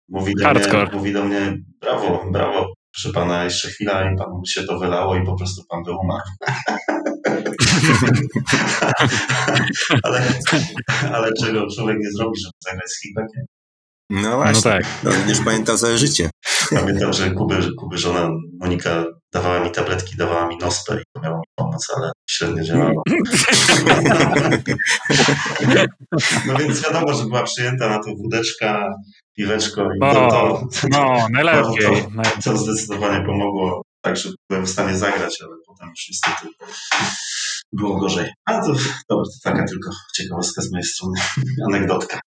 [0.10, 4.63] Mówi do, mnie, mówi do mnie, brawo, brawo, proszę pana, jeszcze chwila i panu się
[4.63, 6.29] to wylało i po prostu pan by umarł.
[10.03, 10.21] ale,
[11.13, 13.45] ale czego człowiek nie zrobi, żeby zagrać z kickbackiem?
[14.09, 14.85] No właśnie, no tak.
[15.03, 16.29] no, będziesz pamiętał całe życie.
[16.69, 21.37] Pamiętam, że Kuby, Kuby żona Monika dawała mi tabletki, dawała mi nospę i to miało
[21.37, 23.03] mi pomóc, ale średnio działało.
[26.47, 28.93] no więc wiadomo, że była przyjęta na to wódeczka,
[29.37, 31.85] piweczko i to, to, no, najlepiej.
[31.85, 36.47] To, to, to zdecydowanie pomogło, tak, że byłem w stanie zagrać, ale potem już niestety
[37.73, 38.31] było gorzej.
[38.45, 38.73] A to,
[39.07, 41.21] to taka tylko ciekawostka z mojej strony,
[41.69, 42.19] anegdotka.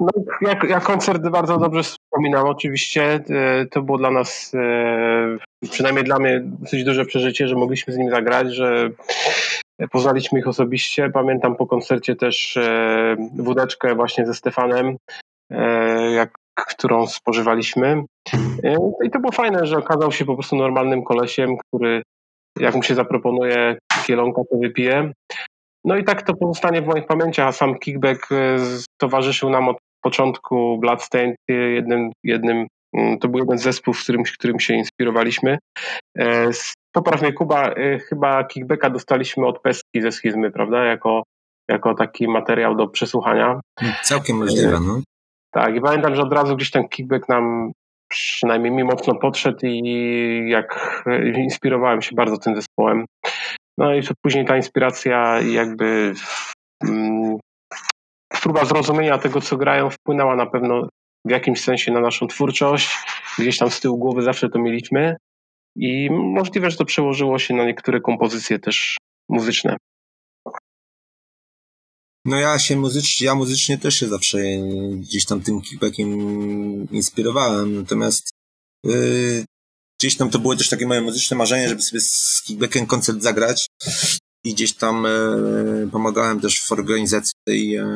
[0.00, 0.08] No,
[0.40, 1.82] ja, ja koncert bardzo dobrze
[2.18, 2.46] wspominam.
[2.46, 7.92] Oczywiście e, to było dla nas, e, przynajmniej dla mnie, dosyć duże przeżycie, że mogliśmy
[7.92, 8.90] z nim zagrać, że
[9.90, 11.10] poznaliśmy ich osobiście.
[11.10, 14.96] Pamiętam po koncercie też e, wódeczkę właśnie ze Stefanem,
[16.14, 16.30] jak,
[16.66, 18.04] którą spożywaliśmy.
[19.04, 22.02] I to było fajne, że okazał się po prostu normalnym kolesiem, który
[22.60, 25.12] jak mu się zaproponuje kielonka, to wypije.
[25.84, 28.28] No i tak to pozostanie w moich pamięciach, a sam kickback
[29.00, 34.22] towarzyszył nam od początku Bloodstained jednym, jednym mm, to był jeden z zespołów, z którym,
[34.22, 35.58] którym się inspirowaliśmy.
[36.18, 36.50] E,
[36.92, 40.84] popraw mnie Kuba, e, chyba kickbacka dostaliśmy od Peski ze schizmy, prawda?
[40.84, 41.22] Jako,
[41.70, 43.60] jako taki materiał do przesłuchania.
[44.02, 45.00] Całkiem możliwe, no.
[45.50, 47.72] Tak, i pamiętam, że od razu gdzieś ten kickback nam
[48.08, 51.02] przynajmniej mi mocno podszedł i jak
[51.36, 53.04] inspirowałem się bardzo tym zespołem.
[53.78, 56.14] No i później ta inspiracja jakby
[56.84, 57.38] mm,
[58.28, 60.88] próba zrozumienia tego, co grają, wpłynęła na pewno
[61.24, 62.88] w jakimś sensie na naszą twórczość.
[63.38, 65.16] Gdzieś tam z tyłu głowy zawsze to mieliśmy
[65.76, 68.96] i możliwe, że to przełożyło się na niektóre kompozycje też
[69.28, 69.76] muzyczne.
[72.24, 74.38] No ja się muzycznie, ja muzycznie też się zawsze
[74.92, 76.08] gdzieś tam tym kickbackiem
[76.90, 78.30] inspirowałem, natomiast
[78.84, 79.44] yy,
[80.00, 83.66] gdzieś tam to było też takie moje muzyczne marzenie, żeby sobie z kickbackiem koncert zagrać
[84.48, 85.10] i gdzieś tam e,
[85.92, 87.86] pomagałem też w organizacji tej, e,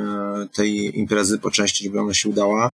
[0.53, 2.69] tej imprezy po części, żeby ona się udała.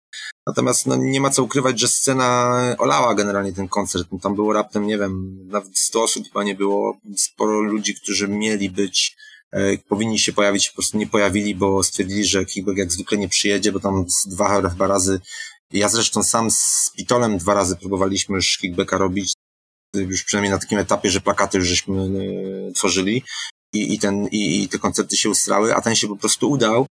[0.47, 4.09] Natomiast no, nie ma co ukrywać, że scena olała generalnie ten koncert.
[4.23, 6.99] Tam było raptem, nie wiem, nawet 100 osób chyba nie było.
[7.17, 9.17] Sporo ludzi, którzy mieli być,
[9.53, 13.29] e, powinni się pojawić, po prostu nie pojawili, bo stwierdzili, że Kickback jak zwykle nie
[13.29, 15.21] przyjedzie, bo tam dwa chyba razy
[15.73, 19.33] ja zresztą sam z Pitolem dwa razy próbowaliśmy już kickbacka robić,
[19.95, 22.09] już przynajmniej na takim etapie, że plakaty już żeśmy
[22.75, 23.23] tworzyli
[23.75, 26.87] i, i, ten, i, i te koncerty się ustrały, a ten się po prostu udał.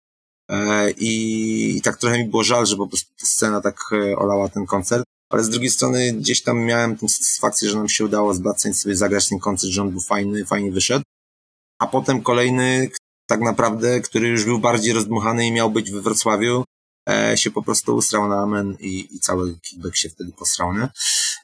[0.51, 4.17] E, i, I tak trochę mi było żal, że po prostu ta scena tak e,
[4.17, 8.05] olała ten koncert, ale z drugiej strony gdzieś tam miałem tę satysfakcję, że nam się
[8.05, 11.05] udało z Bad sobie zagrać ten koncert, że on był fajny, fajnie wyszedł.
[11.79, 12.91] A potem kolejny,
[13.27, 16.65] tak naprawdę, który już był bardziej rozdmuchany i miał być we Wrocławiu,
[17.09, 20.89] e, się po prostu ustrał na amen i, i cały kickback się wtedy posrał, nie?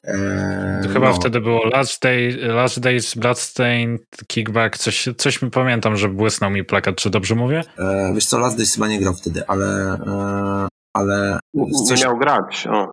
[0.03, 1.13] E, to chyba no.
[1.13, 6.63] wtedy było Last, Day, Last Days Bloodstained Kickback, coś, coś mi pamiętam, że błysnął mi
[6.63, 7.63] plakat, czy dobrze mówię?
[7.77, 11.39] E, wiesz co, Last Days chyba nie grał wtedy, ale e, ale...
[11.87, 12.03] Coś...
[12.03, 12.91] Miał grać, o.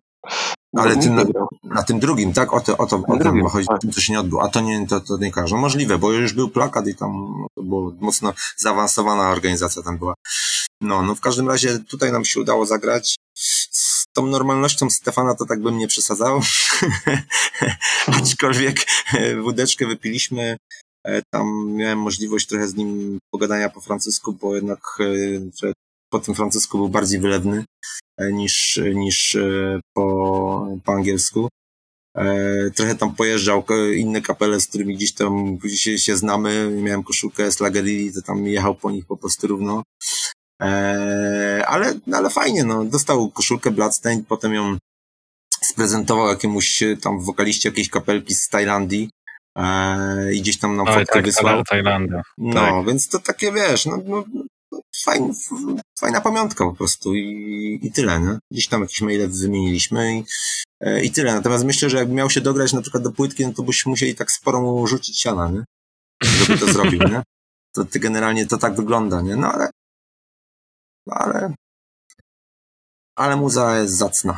[0.77, 1.23] Ale tym, na,
[1.63, 2.53] na, tym drugim, tak?
[2.53, 3.81] O, to, o to, o drugim, to chodzi, tak.
[3.81, 4.43] tym, co się nie odbyło.
[4.43, 5.55] A to nie, to, to nie każe.
[5.55, 7.11] No możliwe, bo już był plakat i tam
[7.55, 10.13] to było mocno zaawansowana organizacja tam była.
[10.81, 13.15] No, no w każdym razie tutaj nam się udało zagrać.
[14.17, 16.41] Tą normalnością Stefana to tak bym nie przesadzał.
[18.21, 20.57] Aczkolwiek e, wódeczkę wypiliśmy.
[21.05, 24.79] E, tam miałem możliwość trochę z nim pogadania po francusku, bo jednak
[25.63, 25.73] e,
[26.09, 27.65] po tym francusku był bardziej wylewny
[28.31, 29.37] niż, niż
[29.95, 31.49] po, po angielsku.
[32.75, 33.63] Trochę tam pojeżdżał
[33.95, 36.71] inne kapele, z którymi gdzieś tam się, się znamy.
[36.81, 39.83] Miałem koszulkę z Lagerili, to tam jechał po nich po prostu równo.
[40.61, 42.85] Eee, ale, ale fajnie, no.
[42.85, 44.77] Dostał koszulkę Bloodstained, potem ją
[45.61, 49.09] sprezentował jakiemuś tam wokaliście jakiejś kapelki z Tajlandii.
[49.57, 51.63] e, i gdzieś tam nam fotkę tak, wysłał.
[51.63, 52.21] Tajlandia.
[52.37, 52.85] No, tak.
[52.85, 54.23] więc to takie, wiesz, no, no
[55.03, 55.33] fajn,
[55.99, 58.39] fajna pamiątka po prostu i, i tyle, nie?
[58.51, 60.23] Gdzieś tam jakieś maile wymieniliśmy i,
[60.81, 61.35] e, i tyle.
[61.35, 64.15] Natomiast myślę, że jakby miał się dograć na przykład do płytki, no to byśmy musieli
[64.15, 65.63] tak sporo mu rzucić siana, nie?
[66.23, 67.23] Żeby to zrobił, nie?
[67.75, 69.35] To, to generalnie to tak wygląda, nie?
[69.35, 69.69] No ale,
[71.11, 71.53] ale,
[73.15, 74.37] ale muza jest zacna.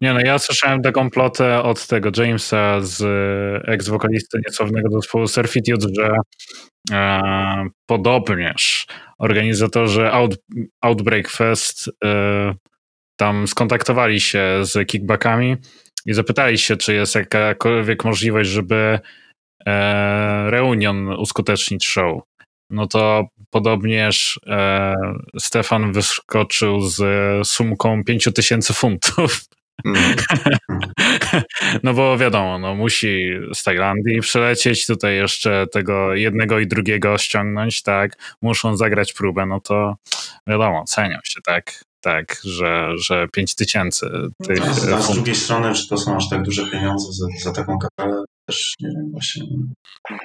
[0.00, 5.86] Nie no, ja słyszałem taką plotę od tego Jamesa z e, ex-wokalisty niesławnego zespołu Surfitude,
[5.96, 6.16] że
[6.92, 8.86] e, podobnież
[9.18, 10.36] organizatorzy Out,
[10.80, 12.54] Outbreak Fest e,
[13.16, 15.56] tam skontaktowali się z kickbackami
[16.06, 19.00] i zapytali się, czy jest jakakolwiek możliwość, żeby
[19.66, 22.22] e, reunion uskutecznić show.
[22.70, 24.94] No to podobnież e,
[25.38, 27.02] Stefan wyskoczył z
[27.48, 29.44] sumką 5000 funtów.
[29.84, 30.14] Mm.
[31.82, 37.82] No bo wiadomo, no musi z Tajlandii przylecieć, tutaj jeszcze tego jednego i drugiego ściągnąć,
[37.82, 39.94] tak, muszą zagrać próbę, no to
[40.46, 44.10] wiadomo, cenią się, tak, tak, że, że 5 tysięcy
[44.46, 44.58] tych...
[44.90, 48.13] No, z drugiej strony, czy to są aż tak duże pieniądze za, za taką kapelę,
[48.46, 49.42] też nie wiem właśnie.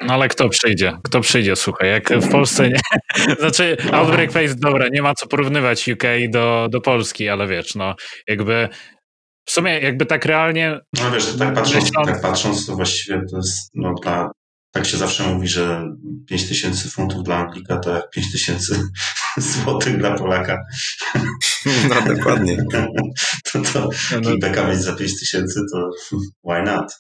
[0.02, 0.98] No ale kto przyjdzie?
[1.04, 2.80] Kto przyjdzie, słuchaj, jak w Polsce nie...
[3.40, 7.96] Znaczy, Outbreak Face, dobra, nie ma co porównywać UK do, do Polski, ale wiesz, no
[8.28, 8.70] jakby
[9.46, 10.80] w sumie jakby tak realnie...
[11.02, 14.32] No wiesz, tak patrząc, tak patrząc to właściwie to jest no, dla,
[14.72, 15.84] tak się zawsze mówi, że
[16.28, 18.82] 5 tysięcy funtów dla Anglika to jak 5 tysięcy
[19.38, 20.58] złotych dla Polaka.
[21.66, 22.58] No dokładnie.
[23.52, 23.90] to, to
[24.22, 24.32] no,
[24.66, 24.76] no.
[24.76, 25.90] za 5 tysięcy to
[26.44, 26.94] why not?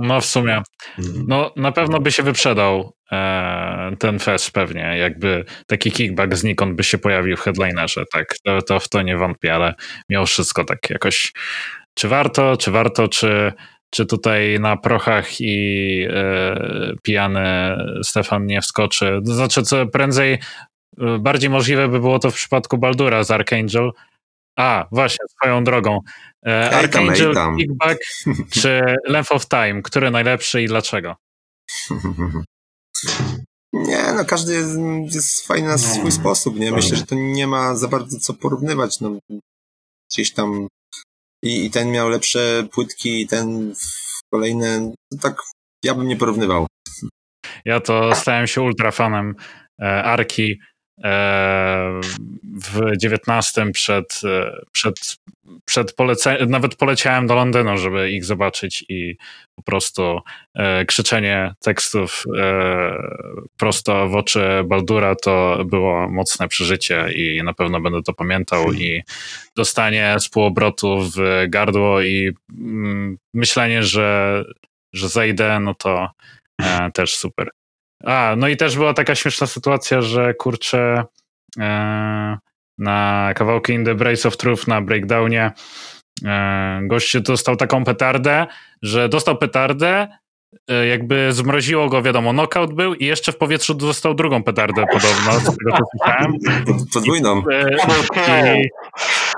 [0.00, 0.62] No w sumie.
[0.98, 1.24] Mhm.
[1.28, 6.84] No na pewno by się wyprzedał e, ten fest pewnie, jakby taki kickback znikąd by
[6.84, 9.74] się pojawił w headlinerze, tak, to, to w to nie wątpię, ale
[10.08, 11.32] mimo wszystko tak jakoś
[11.94, 13.52] czy warto, czy warto, czy,
[13.90, 16.56] czy tutaj na prochach i e,
[17.02, 19.20] pijany Stefan nie wskoczy.
[19.26, 23.90] To znaczy, co prędzej, e, bardziej możliwe by było to w przypadku Baldura z Archangel.
[24.56, 26.00] A, właśnie, swoją drogą.
[26.46, 27.98] E, Archangel, Kickback
[28.60, 29.82] czy Length of Time?
[29.82, 31.16] Który najlepszy i dlaczego?
[33.72, 34.78] Nie, no każdy jest,
[35.14, 36.72] jest fajny na swój sposób, nie?
[36.72, 39.18] Myślę, że to nie ma za bardzo co porównywać, no.
[40.10, 40.68] Gdzieś tam
[41.42, 43.74] i, i ten miał lepsze płytki, i ten
[44.32, 45.42] kolejne, tak
[45.84, 46.66] ja bym nie porównywał.
[47.64, 49.34] Ja to stałem się ultrafanem
[49.80, 50.60] e, Arki
[52.58, 55.18] w 19 przed, e, przed,
[55.64, 59.16] przed poleceniem, nawet poleciałem do Londynu, żeby ich zobaczyć i
[59.54, 60.20] po prostu
[60.54, 62.92] e, krzyczenie tekstów e,
[63.56, 69.02] prosto w oczy Baldura to było mocne przeżycie i na pewno będę to pamiętał i
[69.56, 74.44] dostanie z półobrotu w gardło i mm, myślenie, że,
[74.92, 76.10] że zejdę, no to
[76.62, 77.57] e, też super.
[78.04, 81.04] A, no i też była taka śmieszna sytuacja, że kurczę
[81.58, 82.38] e,
[82.78, 85.52] na kawałki In the Brace of Truth na breakdownie
[86.24, 88.46] e, gościu dostał taką petardę,
[88.82, 90.08] że dostał petardę,
[90.68, 95.32] e, jakby zmroziło go, wiadomo, knockout był i jeszcze w powietrzu dostał drugą petardę podobno,
[95.32, 96.32] z tego co słyszałem.
[96.92, 97.42] Podwójną.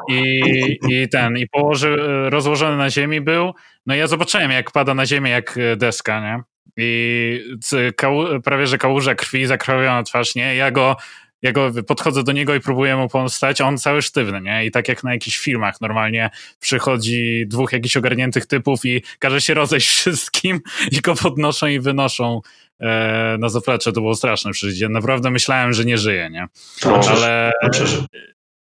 [0.09, 0.41] I,
[0.89, 1.97] i, I ten, i położy,
[2.31, 3.55] rozłożony na ziemi był,
[3.87, 6.43] no i ja zobaczyłem jak pada na ziemię jak deska, nie?
[6.81, 7.41] I
[8.45, 10.57] prawie że kałuża krwi, zakrwawiona twarz, nie?
[10.57, 10.97] Ja go,
[11.43, 14.67] ja go podchodzę do niego i próbuję mu pomstać, a on cały sztywny, nie?
[14.67, 19.55] I tak jak na jakichś filmach normalnie przychodzi dwóch jakichś ogarniętych typów i każe się
[19.55, 20.61] rozejść wszystkim
[20.93, 22.41] i go podnoszą i wynoszą
[22.81, 23.93] e, na zaplecze.
[23.93, 24.89] To było straszne przeżycie.
[24.89, 26.47] Naprawdę myślałem, że nie żyje, nie?
[26.85, 27.53] No, ale...
[27.71, 28.05] Przeżył.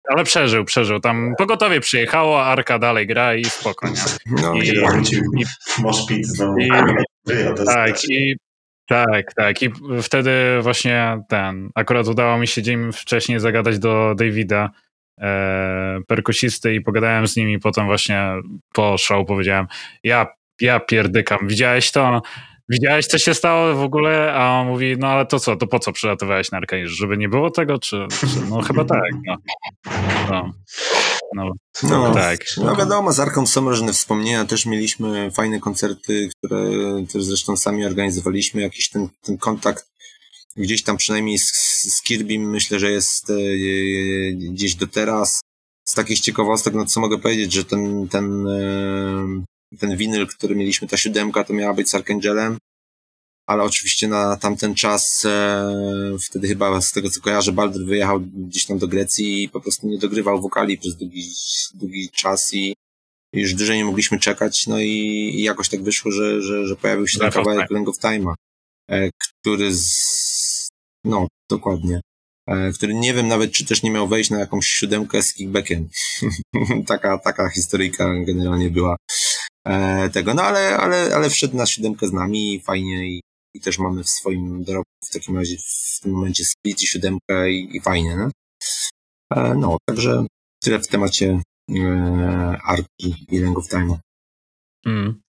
[0.09, 0.99] Ale przeżył, przeżył.
[0.99, 4.01] Tam pogotowie przyjechało, Arka dalej gra i spokojnie.
[4.25, 4.71] No, I, i,
[5.41, 5.43] i,
[5.81, 6.27] moszpit
[7.29, 8.35] I, tak, i,
[8.87, 9.61] tak, tak.
[9.61, 9.69] I
[10.01, 10.31] wtedy
[10.61, 14.69] właśnie ten, akurat udało mi się dzień wcześniej zagadać do Davida,
[15.21, 18.31] e, perkusisty i pogadałem z nimi potem właśnie
[18.73, 19.67] po show powiedziałem,
[20.03, 20.27] ja,
[20.61, 22.21] ja pierdykam, widziałeś to?
[22.69, 24.33] Widziałeś, co się stało w ogóle?
[24.33, 26.59] A on mówi, no ale to co, to po co przylatywałeś na?
[26.83, 27.79] Żeby nie było tego?
[27.79, 29.01] Czy, czy no chyba tak.
[29.27, 29.37] No.
[30.29, 30.51] No.
[31.35, 31.53] No,
[31.83, 32.39] no, tak.
[32.57, 36.69] No wiadomo, z Arką są różne wspomnienia, też mieliśmy fajne koncerty, które
[37.13, 39.93] też zresztą sami organizowaliśmy, jakiś ten, ten kontakt
[40.57, 41.51] gdzieś tam przynajmniej z,
[41.95, 43.33] z Kirby myślę, że jest e,
[44.33, 45.41] gdzieś do teraz.
[45.85, 50.87] Z takich ciekawostek, no co mogę powiedzieć, że ten, ten e, ten winyl, który mieliśmy,
[50.87, 52.57] ta siódemka, to miała być z Arkangelem,
[53.47, 58.65] ale oczywiście na tamten czas, e, wtedy chyba z tego co kojarzę, Baldur wyjechał gdzieś
[58.65, 61.31] tam do Grecji i po prostu nie dogrywał wokali przez długi,
[61.73, 62.75] długi czas i
[63.33, 67.19] już dłużej nie mogliśmy czekać, no i, jakoś tak wyszło, że, że, że pojawił się
[67.19, 68.33] ten kawałek Ring of Time'a,
[68.89, 70.69] e, który z...
[71.05, 72.01] no, dokładnie.
[72.47, 75.89] E, który nie wiem nawet, czy też nie miał wejść na jakąś siódemkę z kickbackiem.
[76.87, 78.95] taka, taka historyjka generalnie była
[79.67, 83.21] e, tego, no ale, ale, ale wszedł na siódemkę z nami i fajnie i,
[83.53, 87.51] i też mamy w swoim dorobku w takim razie w tym momencie split i siódemkę
[87.51, 88.29] i, i fajnie, no.
[89.55, 90.25] No, także
[90.63, 91.39] tyle w temacie
[91.71, 93.99] e, Arki i Ring Time.
[94.85, 95.21] Mm.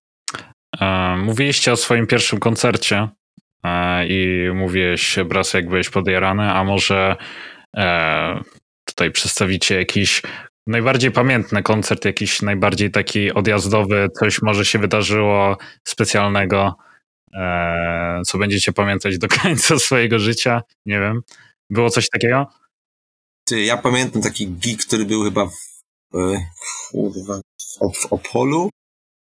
[0.81, 3.09] E, mówiliście o swoim pierwszym koncercie
[3.63, 7.15] e, i mówiłeś, Bras, jak byłeś podjarany, a może
[7.77, 8.43] e,
[8.85, 10.21] tutaj przedstawicie jakiś
[10.67, 16.77] najbardziej pamiętny koncert, jakiś najbardziej taki odjazdowy, coś może się wydarzyło specjalnego,
[18.25, 21.21] co będziecie pamiętać do końca swojego życia, nie wiem.
[21.69, 22.47] Było coś takiego?
[23.47, 26.47] Ty, ja pamiętam taki gig, który był chyba w, e,
[26.91, 28.69] kurwa, w, w Opolu,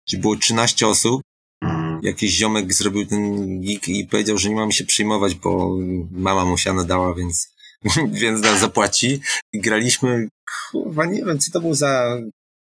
[0.09, 1.23] gdzie było 13 osób.
[1.63, 2.01] Mhm.
[2.03, 5.77] Jakiś ziomek zrobił ten gig i powiedział, że nie mam się przyjmować, bo
[6.11, 7.55] mama mu się nadała, więc,
[8.23, 9.21] więc nas zapłaci.
[9.53, 10.29] I graliśmy,
[10.71, 12.19] kurwa, nie wiem, co to był za,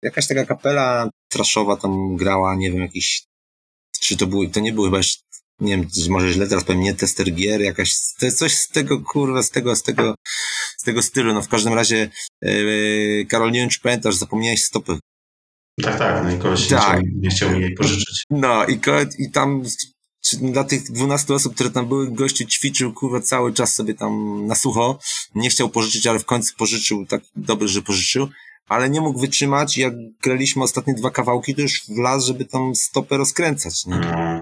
[0.02, 3.24] jakaś taka kapela traszowa tam grała, nie wiem, jakiś,
[4.00, 5.02] czy to był, to nie był chyba
[5.60, 9.44] nie wiem, może źle teraz powiem, nie tester gier, jakaś, jest coś z tego, kurwa,
[9.44, 10.16] z tego, z tego,
[10.78, 12.10] z tego stylu, no w każdym razie,
[12.42, 15.00] yy, Karol, nie wiem, czy pamiętasz, zapomniałeś stopy.
[15.82, 17.02] Tak, tak, no i koleś tak.
[17.16, 18.24] nie, chciał, mi jej pożyczyć.
[18.30, 18.80] No i,
[19.20, 19.64] i tam
[20.42, 24.56] dla tych 12 osób, które tam były, gościu ćwiczył, kurwa, cały czas sobie tam na
[24.56, 25.00] sucho,
[25.36, 28.30] nie chciał pożyczyć, ale w końcu pożyczył, tak dobry, że pożyczył,
[28.68, 29.94] ale nie mógł wytrzymać, jak
[30.24, 33.96] graliśmy ostatnie dwa kawałki, to już wlazł, żeby tam stopę rozkręcać, nie?
[33.96, 34.42] No.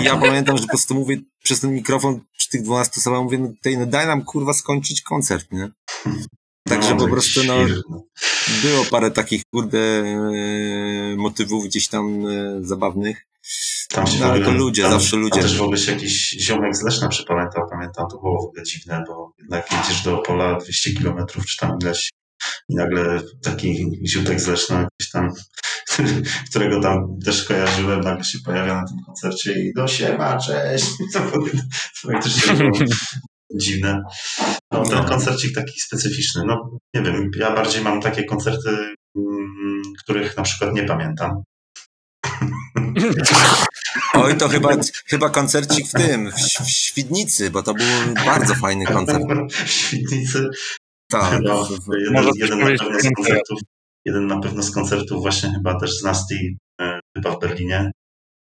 [0.00, 3.38] I ja pamiętam, że po prostu mówię przez ten mikrofon przy tych 12 osobach, mówię,
[3.38, 5.70] no, tej, no daj nam kurwa skończyć koncert, nie?
[6.68, 7.54] Także no, po prostu no,
[8.62, 13.26] było parę takich kurde e, motywów gdzieś tam e, zabawnych.
[13.88, 15.40] Tam się no, ale to ludzie, tam, zawsze ludzie.
[15.40, 18.62] Tam też w ogóle się jakiś ziomek z Leszna przypamiętał, pamiętam, to było w ogóle
[18.62, 22.10] dziwne, bo jednak jedziesz do Opola 200 kilometrów, czy tam ileś
[22.68, 25.28] i nagle taki ziutek z Leszna gdzieś tam
[26.50, 30.86] którego tam też kojarzyłem, nagle się pojawia na tym koncercie i do siema, cześć.
[31.12, 31.20] To
[32.12, 32.70] faktycznie było
[33.54, 34.02] dziwne.
[34.72, 36.42] No, ten koncercik taki specyficzny.
[36.46, 38.68] No, nie wiem, ja bardziej mam takie koncerty,
[39.16, 41.30] mm, których na przykład nie pamiętam.
[44.14, 44.68] Oj, to chyba,
[45.06, 47.86] chyba koncercik w tym, w, w Świdnicy, bo to był
[48.26, 49.24] bardzo fajny koncert.
[49.50, 50.48] W Świdnicy?
[51.10, 51.40] Tak.
[51.42, 53.58] No, jeden, jeden na pewno z koncertów,
[54.04, 56.34] jeden na pewno z koncertów właśnie chyba też z Nasty,
[56.80, 57.90] e, chyba w Berlinie.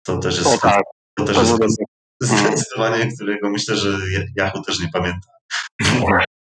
[0.06, 0.82] To też jest, o, tak.
[1.14, 1.76] to też jest
[2.20, 3.98] zdecydowanie, którego myślę, że
[4.38, 5.28] Yahoo też nie pamięta.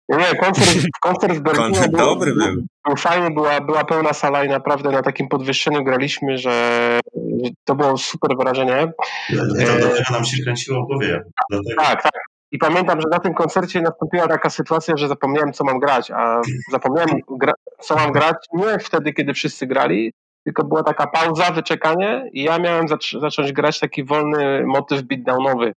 [0.09, 2.63] Nie, koncert, koncert w Berlinie koncert był, dobry był.
[2.85, 6.99] był fajny, była, była pełna sala i naprawdę na takim podwyższeniu graliśmy, że,
[7.43, 8.91] że to było super wrażenie.
[9.29, 10.11] Dlatego e...
[10.11, 11.21] nam się kręciło w głowie.
[11.49, 11.81] Dlatego.
[11.81, 12.30] Tak, tak.
[12.51, 16.41] I pamiętam, że na tym koncercie nastąpiła taka sytuacja, że zapomniałem, co mam grać, a
[16.71, 22.29] zapomniałem, gra co mam grać nie wtedy, kiedy wszyscy grali, tylko była taka pauza, wyczekanie
[22.33, 25.73] i ja miałem zac zacząć grać taki wolny motyw beatdownowy.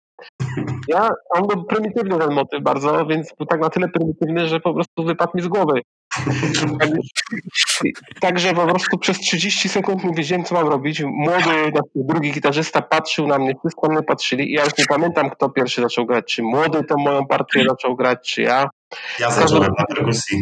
[0.87, 4.73] Ja, on był prymitywny ten motyw bardzo, więc był tak na tyle prymitywny, że po
[4.73, 5.81] prostu wypadł mi z głowy.
[8.19, 11.01] Także po prostu przez 30 sekund nie wiedziałem, co mam robić.
[11.05, 15.29] Młody, drugi gitarzysta patrzył na mnie, wszyscy na mnie patrzyli i ja już nie pamiętam,
[15.29, 16.25] kto pierwszy zaczął grać.
[16.25, 18.69] Czy młody to moją partię zaczął grać, czy ja.
[19.19, 20.37] Ja zacząłem na perkusji.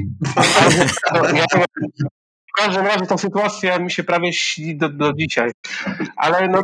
[2.51, 5.51] W każdym razie ta sytuacja mi się prawie śni do, do dzisiaj.
[6.15, 6.61] Ale, no,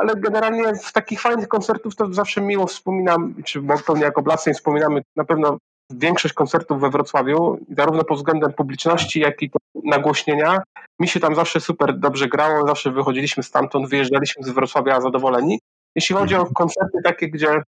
[0.00, 5.02] ale generalnie w takich fajnych koncertów to zawsze miło wspominam, czy pewnie jako Blaseń wspominamy
[5.16, 5.58] na pewno
[5.90, 9.50] większość koncertów we Wrocławiu, zarówno pod względem publiczności, jak i
[9.84, 10.62] nagłośnienia.
[11.00, 15.60] Mi się tam zawsze super dobrze grało, zawsze wychodziliśmy stamtąd, wyjeżdżaliśmy z Wrocławia zadowoleni.
[15.94, 16.54] Jeśli chodzi o mhm.
[16.54, 17.62] koncerty takie, gdzie,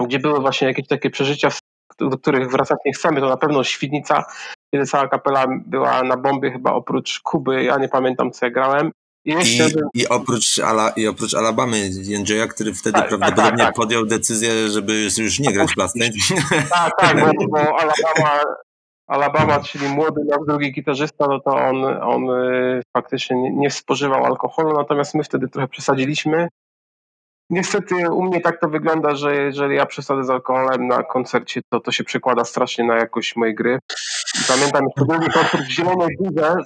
[0.00, 1.48] gdzie były właśnie jakieś takie przeżycia,
[1.98, 4.24] do których wracać nie chcemy, to na pewno Świdnica,
[4.74, 8.92] kiedy cała kapela była na bombie chyba oprócz Kuby, ja nie pamiętam co ja grałem.
[9.24, 9.38] I,
[9.94, 14.06] I, oprócz, Ala, I oprócz Alabamy, Jędrzeja, który wtedy tak, tak prawdopodobnie tak, tak, podjął
[14.06, 16.10] decyzję, żeby już nie grać w Blastane.
[16.70, 18.42] Tak, tak, bo, bo Alabama,
[19.06, 24.24] Alabama, czyli młody nasz drugi gitarzysta, no to on, on y, faktycznie nie, nie spożywał
[24.24, 26.48] alkoholu, natomiast my wtedy trochę przesadziliśmy
[27.50, 31.80] Niestety u mnie tak to wygląda, że jeżeli ja przesadzę z alkoholem na koncercie, to
[31.80, 33.78] to się przekłada strasznie na jakość mojej gry.
[34.48, 36.56] pamiętam jeszcze drugi koncert w Zielonej Górze,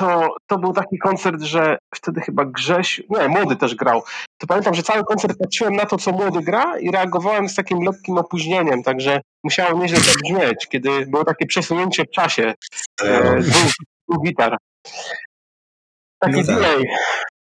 [0.00, 4.02] to, to był taki koncert, że wtedy chyba Grześ, nie, Młody też grał.
[4.38, 7.82] To pamiętam, że cały koncert patrzyłem na to, co Młody gra i reagowałem z takim
[7.82, 12.54] lekkim opóźnieniem, także musiało nieźle to brzmieć, kiedy było takie przesunięcie w czasie
[13.02, 13.40] e,
[14.08, 14.56] dwóch gitar.
[16.18, 16.84] Taki no delay.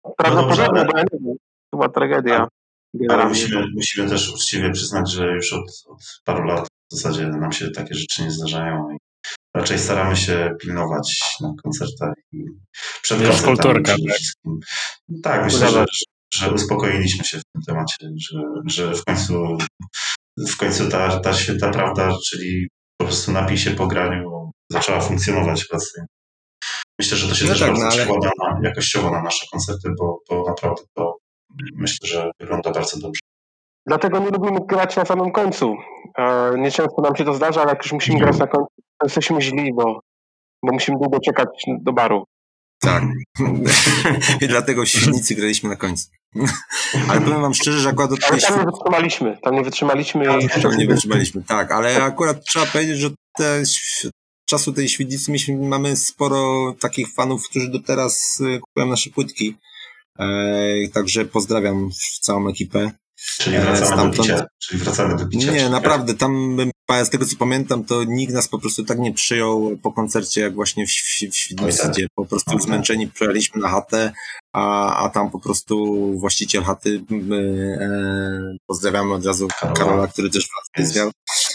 [0.03, 0.14] Tak.
[0.16, 1.36] Prawdopodobnie, bo ja nie wiem.
[1.70, 2.49] To była tragedia.
[3.11, 7.53] Ale musimy, musimy też uczciwie przyznać, że już od, od paru lat w zasadzie nam
[7.53, 8.97] się takie rzeczy nie zdarzają
[9.55, 12.45] raczej staramy się pilnować na koncertach i
[13.03, 13.97] przed przede tak?
[13.97, 14.61] wszystkim.
[15.23, 15.85] Tak, myślę, że,
[16.35, 17.97] że uspokoiliśmy się w tym temacie,
[18.31, 19.59] że, że w końcu
[20.49, 25.65] w końcu ta, ta święta prawda, czyli po prostu napij się po graniu, zaczęła funkcjonować
[25.65, 25.69] w
[26.99, 27.97] Myślę, że to się no też tak, bardzo no ale...
[27.97, 31.17] przekłada na, jakościowo na nasze koncerty, bo, bo naprawdę to
[31.75, 33.21] myślę, że wygląda bardzo dobrze.
[33.87, 35.77] Dlatego nie lubimy grać na samym końcu.
[36.59, 38.75] Nieczęsto nam się to zdarza, ale jak już musimy grać na końcu,
[39.05, 40.01] jesteśmy źli, bo,
[40.63, 41.49] bo musimy długo czekać
[41.81, 42.25] do baru.
[42.81, 43.05] Tak.
[44.43, 46.09] I dlatego Świdnicy graliśmy na końcu.
[47.09, 48.11] ale powiem wam szczerze, że akurat...
[48.31, 49.39] Ale tam nie wytrzymaliśmy.
[49.43, 50.25] Tam nie wytrzymaliśmy.
[50.59, 51.73] i tam nie wytrzymaliśmy, tak.
[51.73, 53.63] Ale akurat trzeba powiedzieć, że te
[54.49, 59.57] czasu tej Świdnicy mamy sporo takich fanów, którzy do teraz y, kupują nasze płytki.
[60.19, 61.91] E, także pozdrawiam
[62.21, 62.91] całą ekipę.
[63.39, 64.17] Czyli e, wracamy, Stamtąd...
[64.17, 65.53] do picia, czyli wracamy do picia.
[65.53, 66.57] Nie, naprawdę, tam
[67.05, 70.55] z tego co pamiętam, to nikt nas po prostu tak nie przyjął po koncercie, jak
[70.55, 70.91] właśnie w,
[71.30, 71.93] w Świdnicy, tak.
[71.93, 72.62] gdzie po prostu okay.
[72.62, 74.12] zmęczeni przyjechaliśmy na chatę,
[74.53, 77.38] a, a tam po prostu właściciel chaty, my,
[77.80, 81.11] e, pozdrawiamy od razu Karola, który też was zwiał,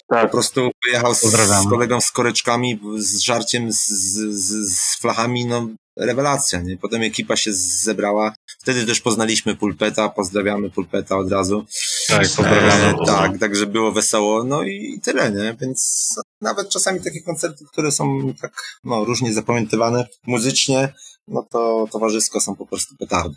[0.08, 0.26] tak.
[0.26, 5.68] po prostu wyjechał z, z kolegą z koreczkami, z żarciem, z, z, z flachami, no
[5.98, 6.78] rewelacja, nie?
[6.78, 8.34] Potem ekipa się zebrała.
[8.62, 11.66] Wtedy też poznaliśmy Pulpeta, pozdrawiamy Pulpeta od razu.
[12.08, 12.94] Tak, pozdrawiamy.
[13.02, 15.56] E, tak, także było wesoło, no i tyle, nie?
[15.62, 16.10] Więc
[16.42, 18.52] nawet czasami takie koncerty, które są tak,
[18.84, 20.94] no, różnie zapamiętywane muzycznie,
[21.28, 23.36] no to towarzysko są po prostu petardy.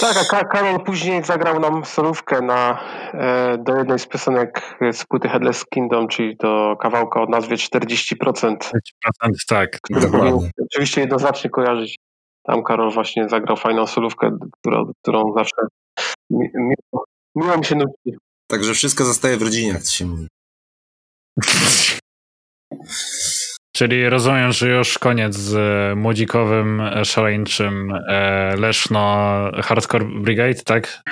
[0.00, 2.80] Tak, a Karol później zagrał nam solówkę na,
[3.12, 8.56] e, do jednej z piosenek z płyty Headless Kingdom, czyli do kawałka o nazwie 40%.
[8.56, 9.78] 40% tak.
[9.90, 10.50] Dokładnie.
[10.64, 11.98] Oczywiście jednoznacznie kojarzyć.
[12.42, 15.56] Tam Karol właśnie zagrał fajną solówkę, którą, którą zawsze
[16.30, 17.03] mi, miło,
[17.34, 18.18] miło mi się nudzi.
[18.50, 20.28] Także wszystko zostaje w rodzinie, jak to się mówi.
[23.76, 25.54] Czyli rozumiem, że już koniec z
[25.98, 29.26] młodzikowym, szaleńczym e, Leszno
[29.62, 31.02] Hardcore Brigade, tak?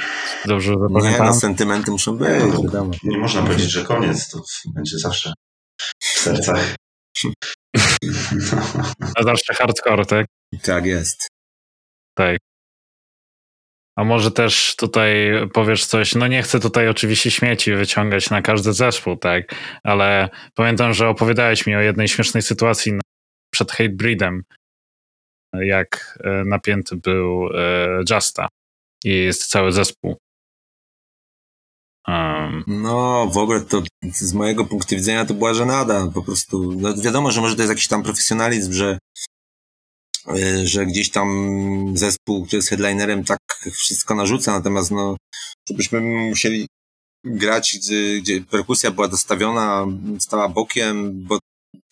[0.46, 1.12] Dobrze zapamiętam?
[1.12, 2.28] Nie, no sentymenty muszą być,
[2.64, 2.90] wiadomo.
[3.02, 4.42] Nie można powiedzieć, że koniec, to
[4.74, 5.32] będzie zawsze
[6.02, 6.74] w sercach.
[9.16, 10.26] A zawsze hardcore, tak?
[10.62, 11.28] Tak jest.
[12.14, 12.38] Tak.
[13.97, 18.72] A może też tutaj powiesz coś, no nie chcę tutaj oczywiście śmieci wyciągać na każdy
[18.72, 22.93] zespół, tak, ale pamiętam, że opowiadałeś mi o jednej śmiesznej sytuacji
[23.55, 24.43] przed Hatebreedem,
[25.55, 28.49] jak e, napięty był e, Justa
[29.05, 30.16] i jest cały zespół.
[32.09, 32.64] Um.
[32.66, 33.82] No, w ogóle to
[34.12, 36.72] z mojego punktu widzenia to była żenada, po prostu.
[36.72, 38.99] No wiadomo, że może to jest jakiś tam profesjonalizm, że
[40.64, 41.28] że gdzieś tam
[41.94, 43.38] zespół, który jest headlinerem, tak
[43.72, 45.16] wszystko narzuca, natomiast no,
[45.68, 46.66] żebyśmy musieli
[47.24, 49.86] grać, gdzie, gdzie perkusja była dostawiona,
[50.18, 51.38] stała bokiem, bo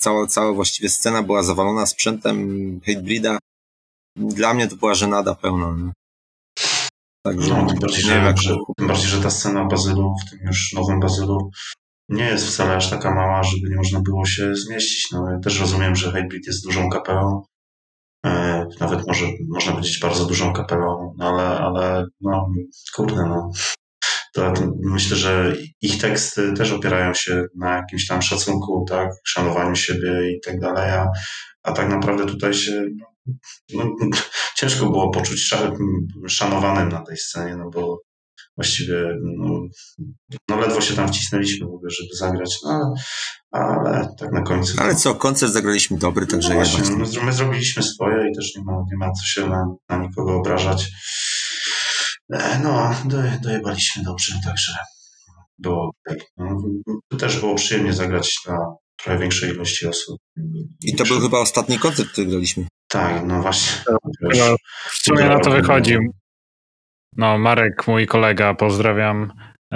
[0.00, 3.38] cała, cała właściwie scena była zawalona sprzętem Hatebreeda.
[4.16, 5.76] Dla mnie to była żenada pełna.
[5.76, 5.92] Nie?
[7.26, 8.38] Także no, tym bardziej, że, jak...
[8.38, 11.50] że, tym bardziej, że ta scena Bazylu, w tym już nowym Bazylu,
[12.08, 15.10] nie jest wcale aż taka mała, żeby nie można było się zmieścić.
[15.12, 17.42] No, ja też rozumiem, że Hatebreed jest dużą kapelą,
[18.80, 22.48] nawet może można powiedzieć bardzo dużą kapelą, no ale, ale no
[22.96, 23.50] kurde, no.
[24.34, 29.76] To, to myślę, że ich teksty też opierają się na jakimś tam szacunku, tak, szanowaniu
[29.76, 31.08] siebie i tak dalej, a,
[31.62, 32.84] a tak naprawdę tutaj się
[33.74, 33.84] no,
[34.56, 35.54] ciężko było poczuć
[36.28, 38.00] szanowanym na tej scenie, no bo
[38.60, 39.60] właściwie no,
[40.48, 42.94] no ledwo się tam wcisnęliśmy w ogóle, żeby zagrać, no,
[43.50, 44.74] ale tak na końcu.
[44.78, 48.64] Ale co, koncert zagraliśmy dobry, także no właśnie, my, my zrobiliśmy swoje i też nie
[48.64, 50.90] ma, nie ma co się na, na nikogo obrażać.
[52.32, 54.72] E, no, do, dojebaliśmy dobrze, także
[55.58, 56.18] było tak.
[56.36, 56.62] No,
[57.08, 58.56] to też było przyjemnie zagrać dla
[59.02, 60.18] trochę większej ilości osób.
[60.82, 62.66] I to był chyba ostatni koncert, który graliśmy.
[62.88, 63.72] Tak, no właśnie.
[64.20, 64.56] No,
[64.90, 65.96] w sumie na to wychodzi.
[67.16, 69.32] No, Marek, mój kolega, pozdrawiam,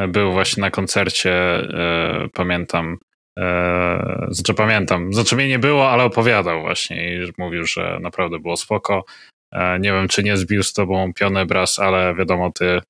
[0.09, 2.99] był właśnie na koncercie, e, pamiętam,
[3.39, 8.57] e, znaczy pamiętam, znaczy mnie nie było, ale opowiadał właśnie i mówił, że naprawdę było
[8.57, 9.05] spoko.
[9.53, 12.81] E, nie wiem, czy nie zbił z tobą pionę Bras, ale wiadomo, ty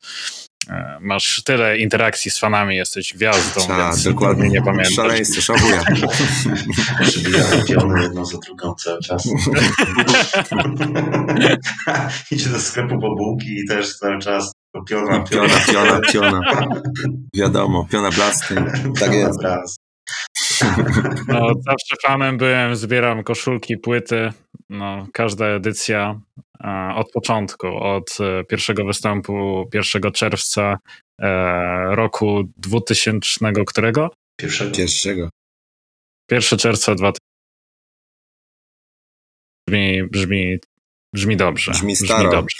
[1.00, 4.92] masz tyle interakcji z fanami, jesteś gwiazdą, Ta, więc dokładnie nie pamiętam.
[4.92, 5.80] Szaleństwo, szanuję.
[7.02, 9.28] Przybijamy piony jedną za drugą cały czas.
[12.30, 14.52] Idzie do sklepu po bułki i też cały czas
[14.88, 16.40] piona, piona, piona, piona.
[17.34, 18.54] Wiadomo, piona blasty.
[19.00, 19.40] Tak jest.
[21.28, 24.32] No, zawsze fanem byłem, zbieram koszulki, płyty.
[24.70, 26.20] No, każda edycja
[26.94, 30.78] od początku, od pierwszego występu 1 czerwca
[31.90, 34.10] roku 2000 którego?
[34.40, 34.76] Pierwszego.
[34.76, 35.28] Pierwszego.
[36.30, 37.18] 1 czerwca 2000
[39.68, 40.58] brzmi, brzmi,
[41.14, 41.72] brzmi dobrze.
[41.72, 42.18] Brzmi staro.
[42.18, 42.56] Brzmi dobrze.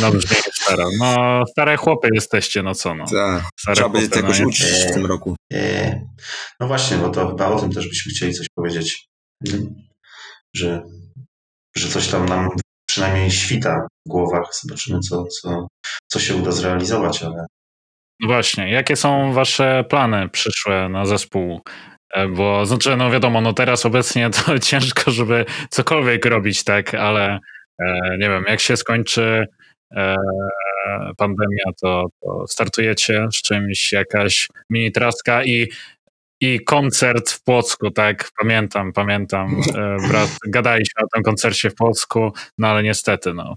[0.00, 0.88] No brzmi staro.
[0.98, 3.04] No stare chłopy jesteście, no co no.
[3.10, 3.44] Tak.
[3.74, 5.36] Trzeba będzie tego no, uczyć w tym roku.
[6.60, 9.08] No właśnie, bo to chyba o tym też byśmy chcieli coś powiedzieć.
[10.54, 10.82] Że,
[11.76, 12.48] że coś tam nam
[12.92, 14.50] przynajmniej świta w głowach.
[14.62, 15.68] Zobaczymy, co, co,
[16.06, 17.46] co się uda zrealizować, ale
[18.20, 21.60] no właśnie, jakie są wasze plany przyszłe na zespół?
[22.14, 27.38] E, bo znaczy, no wiadomo, no teraz obecnie to ciężko, żeby cokolwiek robić, tak, ale
[27.78, 29.46] e, nie wiem, jak się skończy
[29.96, 30.16] e,
[31.16, 35.68] pandemia, to, to, startujecie z czymś, jakaś mini traska i,
[36.42, 42.32] i koncert w Płocku, tak, pamiętam, pamiętam, e, brat, gadaliśmy o tym koncercie w Płocku,
[42.58, 43.56] no ale niestety, no,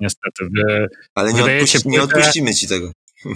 [0.00, 0.44] niestety.
[0.56, 2.92] Wy, ale nie, odpuści, nie odpuścimy ci tego.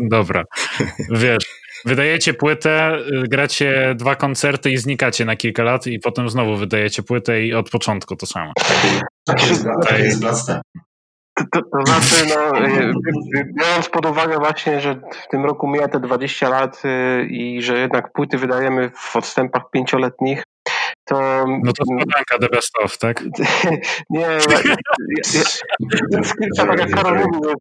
[0.10, 0.44] Dobra,
[1.10, 1.44] wiesz,
[1.84, 2.98] Wydajecie płytę,
[3.28, 7.70] gracie dwa koncerty i znikacie na kilka lat i potem znowu wydajecie płytę i od
[7.70, 8.52] początku to samo.
[9.24, 10.22] Tak jest, tak jest
[11.52, 16.00] to, to znaczy, no, y, biorąc pod uwagę właśnie, że w tym roku mija te
[16.00, 20.42] 20 lat y, i że jednak płyty wydajemy w odstępach pięcioletnich,
[21.04, 21.44] to...
[21.64, 23.24] No to składanka The Best Of, tak?
[24.10, 24.76] nie, ja, ja,
[26.10, 26.20] ja,
[26.56, 27.54] ja, tak jak Karol mówił,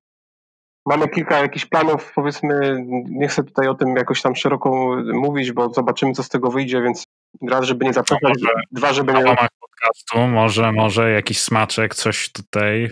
[0.88, 5.74] Mamy kilka jakichś planów, powiedzmy, nie chcę tutaj o tym jakoś tam szeroko mówić, bo
[5.74, 7.04] zobaczymy, co z tego wyjdzie, więc
[7.50, 8.34] raz, żeby nie zapytać,
[8.72, 9.24] dwa, żeby nie...
[9.60, 12.90] Podcastu może, może jakiś smaczek, coś tutaj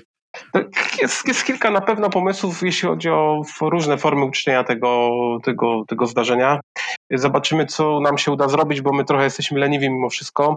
[1.01, 5.09] jest, jest kilka na pewno pomysłów, jeśli chodzi o różne formy uczczenia tego,
[5.43, 6.59] tego, tego zdarzenia.
[7.11, 10.55] Zobaczymy, co nam się uda zrobić, bo my trochę jesteśmy leniwi mimo wszystko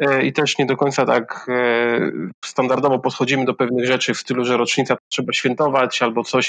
[0.00, 2.10] e, i też nie do końca tak e,
[2.44, 6.48] standardowo podchodzimy do pewnych rzeczy w stylu, że rocznica trzeba świętować albo coś.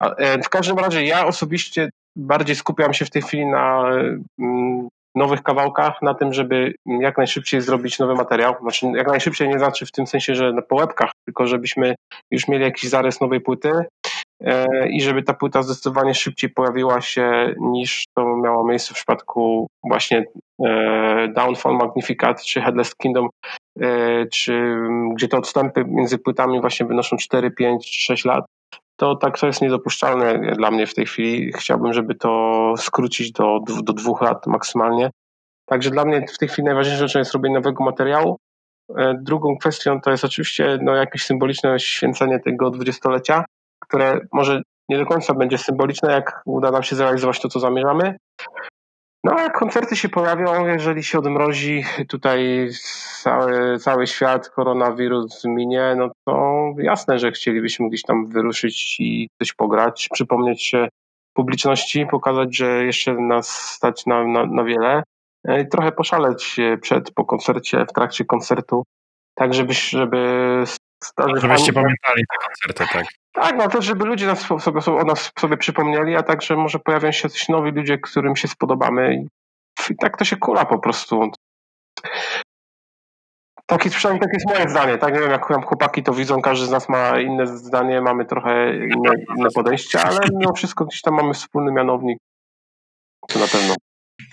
[0.00, 3.90] E, w każdym razie ja osobiście bardziej skupiam się w tej chwili na
[4.38, 8.54] mm, nowych kawałkach, na tym, żeby jak najszybciej zrobić nowy materiał.
[8.60, 11.94] Znaczy, jak najszybciej nie znaczy w tym sensie, że po łebkach, tylko żebyśmy
[12.30, 13.72] już mieli jakiś zarys nowej płyty
[14.44, 19.66] e, i żeby ta płyta zdecydowanie szybciej pojawiła się niż to miało miejsce w przypadku
[19.84, 20.24] właśnie
[20.64, 23.28] e, Downfall Magnificat czy Headless Kingdom,
[23.80, 24.76] e, czy
[25.14, 28.44] gdzie te odstępy między płytami właśnie wynoszą 4, 5 czy 6 lat
[29.02, 31.52] to tak to jest niedopuszczalne dla mnie w tej chwili.
[31.52, 35.10] Chciałbym, żeby to skrócić do, do dwóch lat maksymalnie.
[35.66, 38.38] Także dla mnie w tej chwili najważniejszą rzeczą jest robienie nowego materiału.
[38.96, 43.44] E, drugą kwestią to jest oczywiście no, jakieś symboliczne święcenie tego dwudziestolecia,
[43.82, 48.16] które może nie do końca będzie symboliczne, jak uda nam się zrealizować to, co zamierzamy,
[49.24, 52.68] no a koncerty się pojawią, jeżeli się odmrozi tutaj
[53.22, 59.52] cały, cały świat, koronawirus minie, no to jasne, że chcielibyśmy gdzieś tam wyruszyć i coś
[59.52, 60.88] pograć, przypomnieć się
[61.32, 65.02] publiczności, pokazać, że jeszcze nas stać na, na, na wiele
[65.48, 68.82] e, i trochę poszaleć przed, po koncercie, w trakcie koncertu,
[69.34, 70.64] tak żeby, żeby
[71.36, 73.06] Żebyście pamiętali te koncerty, tak.
[73.32, 77.12] Tak, no to żeby ludzie nas sobie, o nas sobie przypomnieli, a także może pojawią
[77.12, 79.24] się coś nowi ludzie, którym się spodobamy
[79.90, 81.30] i tak to się kula po prostu.
[83.72, 85.14] Taki, przynajmniej takie jest moje zdanie, tak?
[85.14, 89.10] Nie wiem, jak chłopaki to widzą, każdy z nas ma inne zdanie, mamy trochę inne,
[89.38, 92.18] inne podejście, ale mimo wszystko gdzieś tam mamy wspólny mianownik.
[93.28, 93.74] To na pewno.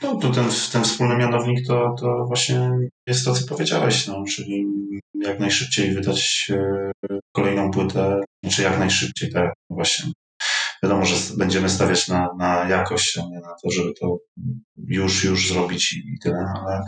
[0.03, 2.71] No to ten, ten wspólny mianownik to, to właśnie
[3.07, 4.65] jest to, co powiedziałeś, no, czyli
[5.15, 6.91] jak najszybciej wydać e,
[7.31, 10.11] kolejną płytę, znaczy jak najszybciej, tak, właśnie.
[10.83, 14.17] Wiadomo, że będziemy stawiać na, na jakość, a nie na to, żeby to
[14.87, 16.81] już, już zrobić i, tyle, ale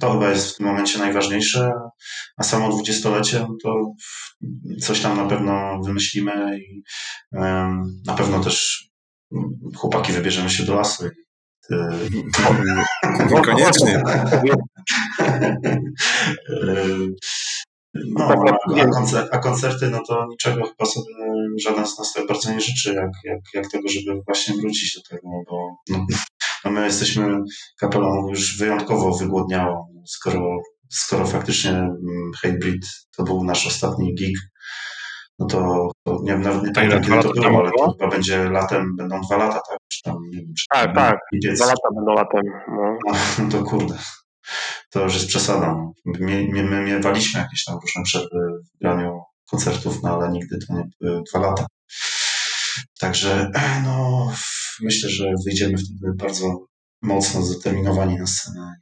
[0.00, 1.72] to chyba jest w tym momencie najważniejsze,
[2.36, 3.92] a samo dwudziestolecie, no to
[4.80, 6.82] coś tam na pewno wymyślimy i
[7.34, 7.72] e,
[8.06, 8.88] na pewno też
[9.76, 11.04] chłopaki wybierzemy się do lasu
[13.44, 14.02] Koniecznie.
[17.94, 18.28] No,
[18.76, 21.06] a, koncer a, koncerty, no to niczego chyba sobie
[21.60, 25.02] żaden z nas tak bardzo nie życzy, jak, jak, jak tego, żeby właśnie wrócić do
[25.08, 26.06] tego, bo no,
[26.64, 27.38] no my jesteśmy
[27.80, 30.56] kapelą już wyjątkowo wygłodniałą, skoro,
[30.90, 32.86] skoro faktycznie mm, Hatebreed
[33.16, 34.38] to był nasz ostatni gig,
[35.38, 38.50] no to, to nie wiem, nawet nie pamiętam kiedy to było, ale to chyba będzie
[38.50, 39.78] latem, będą dwa lata, tak?
[39.88, 41.18] Czy tam, nie wiem, czy tak, tak,
[41.54, 42.42] dwa lata będą latem.
[42.68, 42.98] No.
[43.38, 43.98] no to kurde,
[44.90, 45.74] to już jest przesada.
[46.04, 48.38] My, my, my miewaliśmy jakieś tam różne przerwy
[48.74, 51.66] w graniu koncertów, no ale nigdy to nie były dwa lata.
[53.00, 53.50] Także
[53.84, 54.26] no,
[54.80, 56.66] myślę, że wyjdziemy wtedy bardzo
[57.02, 58.74] mocno zdeterminowani na scenę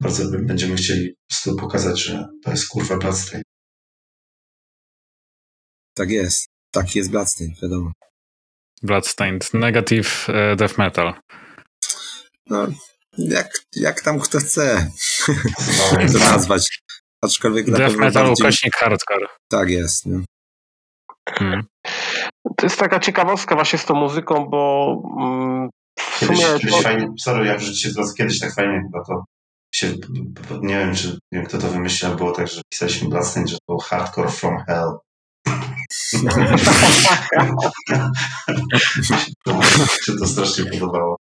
[0.00, 3.46] bardzo będziemy chcieli po prostu pokazać, że to jest kurwa Bloodstained.
[5.94, 6.46] Tak jest.
[6.70, 7.92] Tak jest Bloodstained, wiadomo.
[8.82, 11.14] Bloodstained, negative e, death metal.
[12.46, 12.66] No,
[13.18, 14.90] jak, jak tam kto chce
[16.12, 16.80] to nazwać.
[17.22, 18.44] Aczkolwiek Death metal bardziej...
[18.44, 19.26] ukośnik hardcore.
[19.48, 20.06] Tak jest.
[20.06, 20.24] Nie?
[21.28, 21.62] Hmm.
[22.56, 25.68] To jest taka ciekawostka właśnie z tą muzyką, bo mm,
[25.98, 26.58] w kiedyś, sumie...
[26.58, 26.82] Kiedyś to...
[26.82, 29.24] fajnie, sorry, jak życie kiedyś tak fajnie chyba to
[29.74, 29.94] się,
[30.62, 33.78] nie wiem, czy nie wiem, kto to wymyślił, było tak, że pisaliśmy Bloodstained, że to
[33.78, 34.92] hardcore from hell.
[40.04, 41.16] się to strasznie podobało.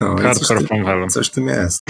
[0.00, 1.06] No, Hardcore from Hell.
[1.08, 1.82] Coś tym jest.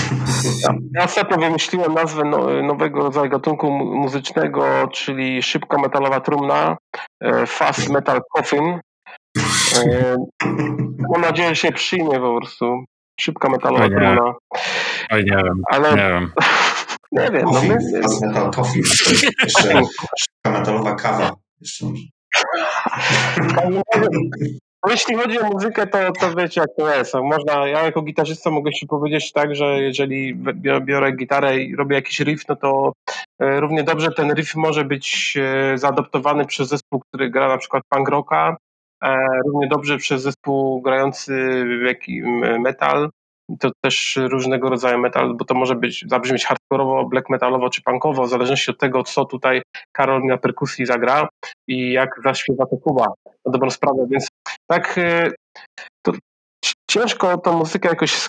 [0.94, 6.76] Ja ostatnio wymyśliłem nazwę no, nowego rodzaju gatunku muzycznego, czyli szybko metalowa trumna,
[7.22, 8.80] e, fast metal coffin.
[9.76, 10.16] E,
[11.12, 12.84] mam nadzieję, że się przyjmie po prostu.
[13.20, 14.34] Szybka metalowa Oj, trumna.
[15.10, 15.62] Oj, nie wiem.
[15.70, 15.90] Ale...
[15.90, 16.32] Nie wiem.
[17.12, 17.44] Nie wiem.
[17.44, 18.02] Coffee, no my...
[18.02, 18.78] Fast metal coffee.
[19.44, 19.68] Jeszcze
[20.20, 21.36] szybka metalowa kawa.
[21.60, 22.02] Jeszcze może.
[24.86, 27.14] Jeśli chodzi o muzykę, to, to wiecie jak to jest.
[27.14, 30.34] Można, ja jako gitarzysta mogę ci powiedzieć tak, że jeżeli
[30.80, 32.92] biorę gitarę i robię jakiś riff, no to
[33.38, 37.82] e, równie dobrze ten riff może być e, zaadoptowany przez zespół, który gra na przykład
[37.88, 38.56] punk rocka,
[39.04, 39.16] e,
[39.46, 41.64] równie dobrze przez zespół grający
[42.58, 43.10] metal,
[43.60, 48.26] to też różnego rodzaju metal, bo to może być zabrzmieć hardkorowo, black metalowo czy punkowo,
[48.26, 51.28] w zależności od tego, co tutaj Karol na perkusji zagra
[51.68, 53.06] i jak zaśpiewa to Kuba,
[53.46, 54.28] na dobrą sprawę, więc
[54.66, 55.32] tak y,
[56.02, 56.12] to
[56.90, 58.28] ciężko tą muzykę jakoś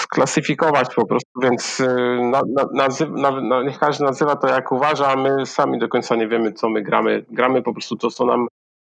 [0.00, 1.86] sklasyfikować po prostu, więc y,
[2.22, 2.40] na,
[2.72, 6.28] na, na, na, niech każdy nazywa to jak uważa, a my sami do końca nie
[6.28, 7.24] wiemy, co my gramy.
[7.30, 8.48] Gramy po prostu to, co nam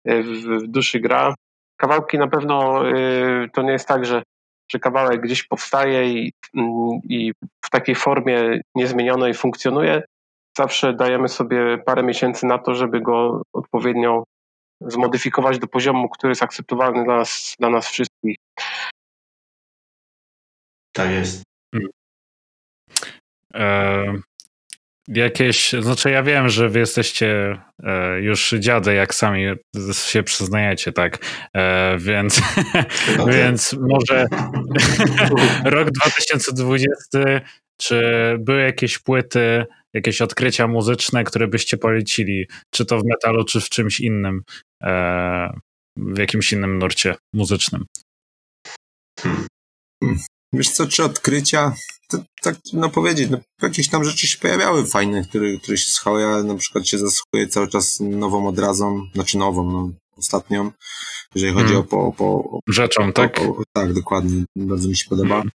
[0.10, 1.36] y, w, w duszy gra.
[1.78, 2.82] Kawałki na pewno
[3.54, 4.24] to nie jest tak, że
[4.72, 6.34] że kawałek gdzieś powstaje i,
[7.04, 7.34] i
[7.66, 10.04] w takiej formie niezmienionej funkcjonuje,
[10.58, 14.24] zawsze dajemy sobie parę miesięcy na to, żeby go odpowiednio
[14.82, 18.36] zmodyfikować do poziomu, który jest akceptowalny dla nas, dla nas wszystkich.
[20.92, 21.44] Tak jest.
[21.74, 21.90] Hmm.
[23.54, 24.14] E,
[25.08, 29.46] jakieś, znaczy ja wiem, że wy jesteście e, już dziady, jak sami
[29.94, 31.26] się przyznajecie, tak,
[31.56, 32.42] e, więc,
[33.34, 34.26] więc może
[35.66, 37.20] rok 2020,
[37.78, 38.02] czy
[38.40, 43.70] były jakieś płyty, jakieś odkrycia muzyczne, które byście polecili, czy to w metalu, czy w
[43.70, 44.42] czymś innym,
[44.84, 45.54] e,
[45.98, 47.86] w jakimś innym nurcie muzycznym?
[49.20, 49.48] Hmm.
[50.54, 51.76] Wiesz co, czy odkrycia?
[52.10, 56.22] To, tak no powiedzieć, no, jakieś tam rzeczy się pojawiały fajne, które, które się słuchały.
[56.22, 60.72] Ja na przykład się zasłuchuję cały czas nową odrazą, znaczy nową, no, ostatnią,
[61.36, 61.82] jeżeli chodzi hmm.
[61.82, 63.40] o, po, po, Rzeczą, tak?
[63.40, 64.46] O, tak, dokładnie.
[64.56, 65.36] Bardzo mi się podoba.
[65.36, 65.52] Hmm.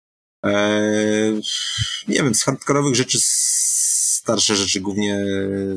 [0.44, 1.42] Eee,
[2.08, 3.20] nie wiem, z hardkorowych rzeczy
[4.24, 5.26] starsze rzeczy głównie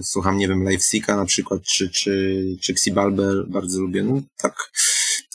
[0.02, 4.72] słucham, nie wiem, Live Seeka na przykład, czy, czy, czy Xibalbę bardzo lubię, no tak,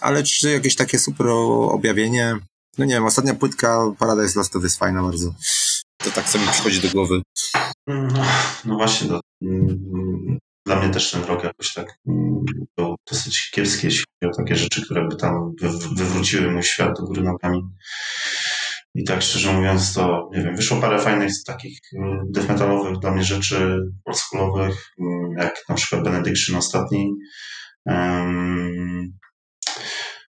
[0.01, 2.35] ale czy jakieś takie super objawienie,
[2.77, 5.33] no nie wiem, ostatnia płytka Paradise Lost to jest fajna bardzo.
[5.97, 7.21] To tak sobie przychodzi do głowy.
[7.87, 8.23] No,
[8.65, 12.45] no właśnie, do, mm, dla mnie też ten rok jakoś tak mm,
[12.77, 16.99] był dosyć kiepski, jeśli chodzi o takie rzeczy, które by tam wy, wywróciły mój świat
[16.99, 17.61] do góry nogami.
[18.95, 23.11] I tak szczerze mówiąc, to nie wiem, wyszło parę fajnych takich mm, death metalowych dla
[23.11, 24.91] mnie rzeczy oldschoolowych,
[25.37, 27.13] jak na przykład Benediction ostatni.
[27.85, 29.17] Um,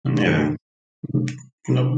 [0.05, 0.55] nie wiem,
[1.67, 1.95] no,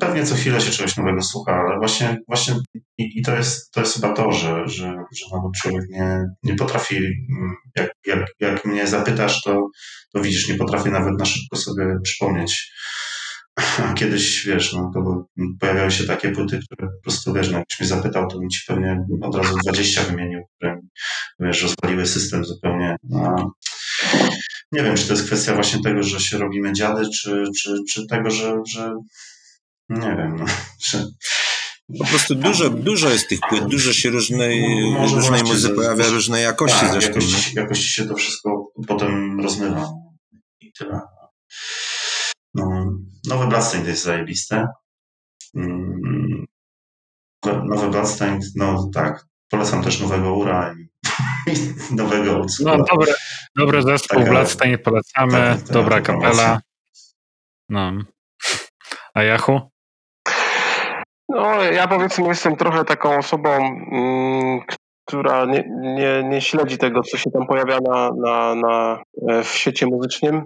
[0.00, 2.54] pewnie co chwilę się czegoś nowego słucha, ale właśnie, właśnie
[2.98, 6.54] i, i, to, jest, to jest chyba to, że, że, że no, człowiek nie, nie
[6.54, 9.68] potrafi, mm, jak, jak, jak mnie zapytasz, to,
[10.12, 12.72] to widzisz, nie potrafię nawet na szybko sobie przypomnieć.
[13.98, 15.26] Kiedyś, wiesz, no, to
[15.60, 18.60] pojawiały się takie płyty, które po prostu, wiesz, no, jakbyś mnie zapytał, to bym ci
[18.66, 20.80] pewnie od razu 20 wymienił, które,
[21.40, 22.96] wiesz, rozwaliły system zupełnie.
[23.02, 23.52] No,
[24.72, 28.06] nie wiem, czy to jest kwestia właśnie tego, że się robimy dziady, czy, czy, czy
[28.06, 28.94] tego, że, że
[29.88, 30.44] nie wiem, no,
[30.90, 31.06] że
[31.98, 36.44] po prostu dużo, dużo jest tych płyt, dużo się różnej, Może różnej muzyki pojawia, różnej
[36.44, 37.12] jakości tak, zresztą.
[37.14, 39.88] Jakoś, jakoś się to wszystko potem rozmywa
[40.60, 41.00] i tyle.
[42.54, 42.92] No,
[43.26, 44.66] nowy Bloodstained jest zajebiste.
[45.56, 46.46] Mm,
[47.44, 50.88] nowy Bloodstained, no tak, polecam też nowego Ura i
[51.96, 53.14] nowego No dobre,
[53.56, 56.60] dobry zespół, Taka, Bloodstained polecamy, tak, tak, dobra kapela.
[57.68, 57.92] No.
[59.14, 59.60] A Jachu?
[61.28, 64.60] No, ja powiedzmy jestem trochę taką osobą, mm,
[65.08, 69.48] która nie, nie, nie śledzi tego, co się tam pojawia na, na, na, e, w
[69.48, 70.44] świecie muzycznym.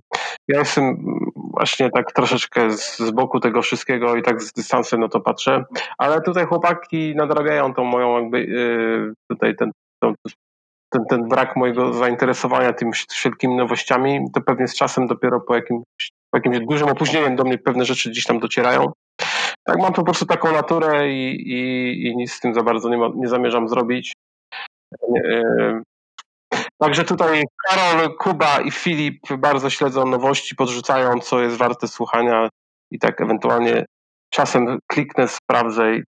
[0.48, 0.96] Ja jestem
[1.34, 5.64] właśnie tak troszeczkę z, z, boku tego wszystkiego i tak z dystansem no to patrzę.
[5.98, 9.70] Ale tutaj chłopaki nadrabiają tą moją jakby yy, tutaj ten,
[10.02, 10.14] tą,
[10.90, 14.20] ten, ten brak mojego zainteresowania tymi wszelkimi nowościami.
[14.34, 15.82] To pewnie z czasem dopiero po jakimś,
[16.30, 18.92] po jakimś dużym opóźnieniem do mnie pewne rzeczy gdzieś tam docierają.
[19.64, 22.98] Tak, mam po prostu taką naturę i, i, i nic z tym za bardzo nie,
[22.98, 24.12] ma, nie zamierzam zrobić.
[25.14, 25.82] Yy,
[26.78, 32.48] Także tutaj Karol, Kuba i Filip bardzo śledzą nowości, podrzucają, co jest warte słuchania
[32.90, 33.84] i tak ewentualnie
[34.30, 35.94] czasem kliknę, sprawdzę.
[35.94, 36.02] I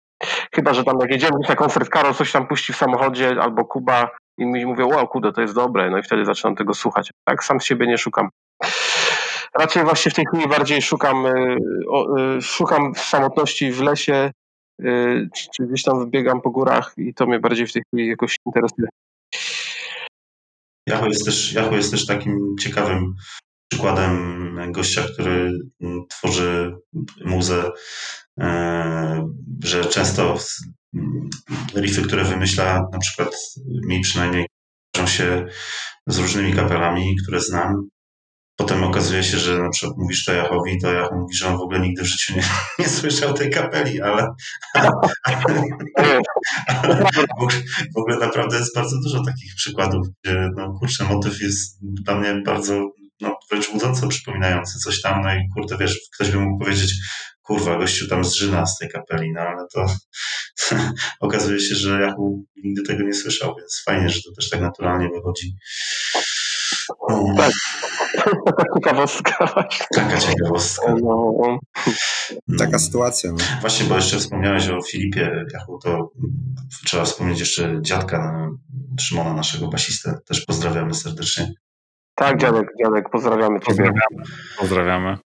[0.55, 4.11] chyba, że tam jak jedziemy na koncert, Karol coś tam puści w samochodzie albo Kuba
[4.39, 7.11] i mi mówią, wow, kuda, to jest dobre, no i wtedy zaczynam tego słuchać.
[7.25, 8.29] Tak sam siebie nie szukam.
[9.59, 11.57] Raczej właśnie w tej chwili bardziej szukam, y,
[12.39, 14.31] y, szukam samotności w lesie,
[14.83, 18.37] y, czy gdzieś tam biegam po górach i to mnie bardziej w tej chwili jakoś
[18.47, 18.89] interesuje.
[20.91, 23.15] Yahoo jest też, Yahoo jest też takim ciekawym
[23.73, 26.77] przykładem gościa, który mm, tworzy
[27.25, 27.71] muzę,
[28.41, 29.29] e,
[29.65, 30.37] że często
[31.77, 33.37] riffy, które wymyśla, na przykład
[33.87, 34.47] mi przynajmniej,
[34.95, 35.47] kojarzą się
[36.07, 37.89] z różnymi kapelami, które znam,
[38.59, 41.61] Potem okazuje się, że na przykład mówisz to Jachowi, to Jachów mówi, że on w
[41.61, 42.43] ogóle nigdy w życiu nie,
[42.79, 44.27] nie słyszał tej kapeli, ale,
[46.67, 47.03] ale,
[47.95, 52.43] w ogóle naprawdę jest bardzo dużo takich przykładów, gdzie no kurczę, motyw jest dla mnie
[52.47, 56.95] bardzo no, wręcz budząco przypominający coś tam, no i kurde, wiesz, ktoś by mógł powiedzieć,
[57.49, 59.87] kurwa, gościu tam zżyna z tej kapeli, no ale to
[61.21, 65.09] okazuje się, że Jachu nigdy tego nie słyszał, więc fajnie, że to też tak naturalnie
[65.09, 65.55] wychodzi.
[67.37, 67.53] Tak.
[68.47, 69.67] Taka ciekawostka.
[69.95, 70.95] Taka ciekawostka.
[71.03, 71.59] No.
[72.59, 73.33] Taka sytuacja.
[73.33, 73.39] No.
[73.61, 76.11] Właśnie, bo jeszcze wspomniałeś o Filipie Jachu, to
[76.87, 78.49] trzeba wspomnieć jeszcze dziadka
[79.01, 80.19] Szymona, naszego basistę.
[80.27, 81.53] Też pozdrawiamy serdecznie.
[82.15, 83.67] Tak, dziadek, dziadek, pozdrawiamy Ciebie.
[83.67, 84.23] Pozdrawiamy.
[84.59, 85.19] pozdrawiamy.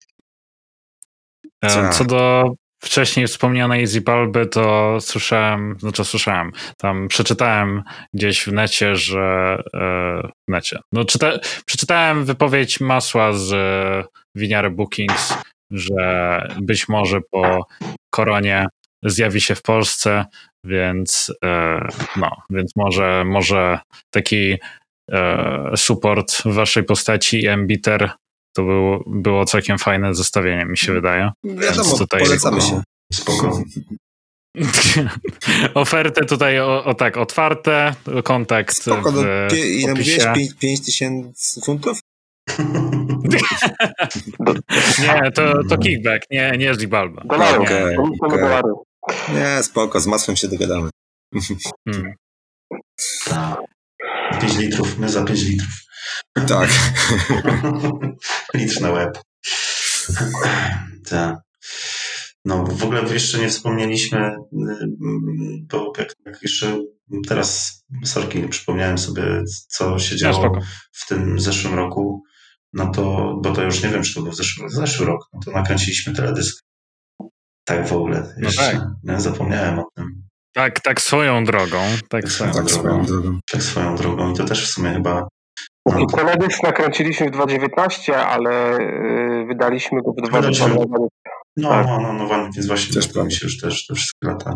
[1.63, 2.53] E, co do
[2.83, 7.83] wcześniej wspomnianej Zipalby, to słyszałem, znaczy słyszałem, tam przeczytałem
[8.15, 11.33] gdzieś w necie, że e, w necie, no czyta,
[11.67, 14.05] przeczytałem wypowiedź masła z e,
[14.35, 15.35] Winiary Bookings,
[15.71, 17.67] że być może po
[18.11, 18.67] koronie
[19.03, 20.25] zjawi się w Polsce,
[20.65, 21.81] więc e,
[22.17, 23.79] no, więc może, może
[24.11, 24.57] taki
[25.77, 28.11] support w waszej postaci Embiter
[28.53, 31.31] to był, było całkiem fajne zestawienie, mi się wydaje.
[31.45, 32.83] Wiadomo, tutaj polecamy się.
[33.13, 33.63] Spoko.
[35.75, 37.95] Oferty tutaj, o, o, tak, otwarte,
[38.25, 40.19] kontakt Spoko, no, w pie, ile mówisz?
[40.59, 41.99] 5 tysięcy funtów?
[45.03, 47.23] nie, to, to kickback, nie, nie Zibalba.
[47.25, 48.63] Dolarów, okay, okay.
[49.35, 50.91] Nie, spoko, z masłem się dogadamy.
[51.89, 52.15] hmm.
[54.41, 55.92] 5 litrów, my za 5 litrów.
[56.49, 56.71] Tak.
[58.55, 59.19] Litr na łeb.
[61.09, 61.37] Tak.
[62.45, 64.37] No, w ogóle jeszcze nie wspomnieliśmy,
[65.71, 66.81] bo jak, jak jeszcze
[67.29, 69.23] teraz, sorki, przypomniałem sobie,
[69.69, 70.59] co się działo
[70.93, 72.23] w tym zeszłym roku,
[72.73, 75.51] no to, bo to już nie wiem, czy to był zeszły, zeszły rok, no to
[75.51, 76.65] nakręciliśmy teledysk.
[77.65, 78.75] Tak w ogóle, no jeszcze,
[79.05, 79.21] no tak.
[79.21, 80.23] Zapomniałem o tym.
[80.53, 81.83] Tak, tak swoją drogą.
[82.09, 82.81] Tak, swoją, tak drogą.
[82.81, 83.41] swoją drogą.
[83.51, 85.29] Tak swoją drogą i to też w sumie chyba no.
[86.17, 91.11] Teledysk nakręciliśmy w 2019, ale y, wydaliśmy go w 2020.
[91.57, 91.87] No, tak.
[91.87, 94.55] no, no, no, więc właśnie też to mi się już też te wszystkie lata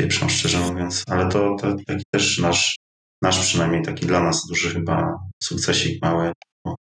[0.00, 1.02] pieprzą, szczerze mówiąc.
[1.08, 2.76] Ale to, to taki też nasz,
[3.22, 6.32] nasz przynajmniej taki dla nas duży chyba sukcesik mały,
[6.64, 6.74] bo,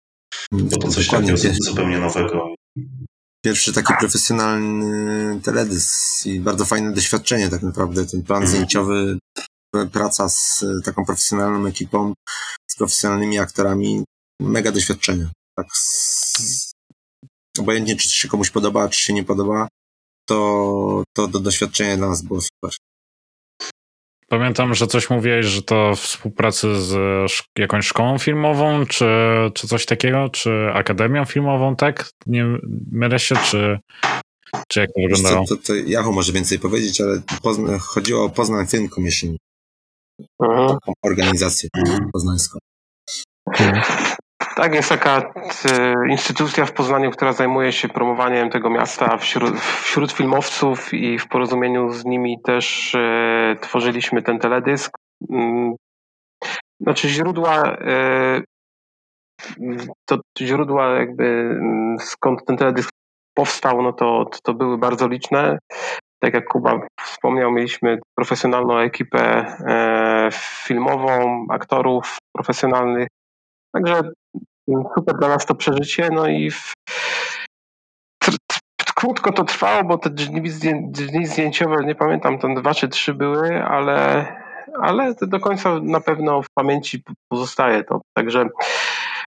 [0.51, 2.55] bo to coś takiego zupełnie nowego.
[3.45, 8.05] Pierwszy taki profesjonalny teledysk i bardzo fajne doświadczenie tak naprawdę.
[8.05, 9.17] Ten plan zdjęciowy,
[9.91, 12.13] praca z taką profesjonalną ekipą,
[12.71, 14.03] z profesjonalnymi aktorami,
[14.41, 15.27] mega doświadczenie.
[15.57, 16.71] Tak, z,
[17.59, 19.67] obojętnie czy się komuś podoba, czy się nie podoba,
[20.29, 22.71] to, to, to doświadczenie dla nas było super.
[24.27, 26.95] Pamiętam, że coś mówiłeś, że to współpracy z
[27.57, 29.05] jakąś szkołą filmową, czy,
[29.53, 32.09] czy coś takiego, czy akademią filmową, tak?
[32.25, 32.45] Nie
[32.91, 33.79] mylę się, czy,
[34.67, 35.45] czy jak to wyglądało?
[35.47, 39.37] To, to, to Jacho może więcej powiedzieć, ale Pozna, chodziło o Poznań Film Commission.
[40.43, 40.67] Mhm.
[40.67, 41.69] Taką organizację
[42.13, 42.59] poznańską.
[43.47, 43.81] Mhm.
[44.55, 45.33] Tak, jest taka
[45.71, 51.27] e, instytucja w Poznaniu, która zajmuje się promowaniem tego miasta wśród, wśród filmowców i w
[51.27, 54.91] porozumieniu z nimi też e, tworzyliśmy ten teledysk.
[55.29, 55.75] Mm,
[56.79, 58.41] znaczy źródła, e,
[60.05, 62.89] to źródła jakby mm, skąd ten teledysk
[63.33, 65.59] powstał, no to, to były bardzo liczne.
[66.23, 69.21] Tak jak Kuba wspomniał, mieliśmy profesjonalną ekipę
[69.67, 70.29] e,
[70.65, 73.07] filmową, aktorów profesjonalnych.
[73.75, 74.01] Także
[74.95, 76.73] super dla nas to przeżycie, no i w,
[78.95, 84.27] krótko to trwało, bo te dni, zdjęciowe, nie pamiętam, tam dwa czy trzy były, ale,
[84.81, 88.01] ale do końca na pewno w pamięci pozostaje to.
[88.17, 88.49] Także,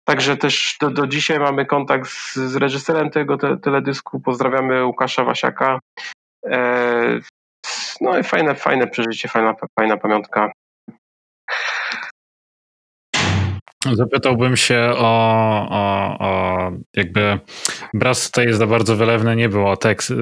[0.08, 4.20] także też do, do dzisiaj mamy kontakt z, z reżyserem tego te, teledysku.
[4.20, 5.80] Pozdrawiamy Łukasza Wasiaka.
[6.46, 7.20] E,
[8.02, 10.52] no i fajne, fajne przeżycie, fajna, fajna pamiątka.
[13.94, 17.40] Zapytałbym się o, o, o jakby
[17.94, 20.16] Braz tutaj jest za bardzo wylewny, nie było tekst, y,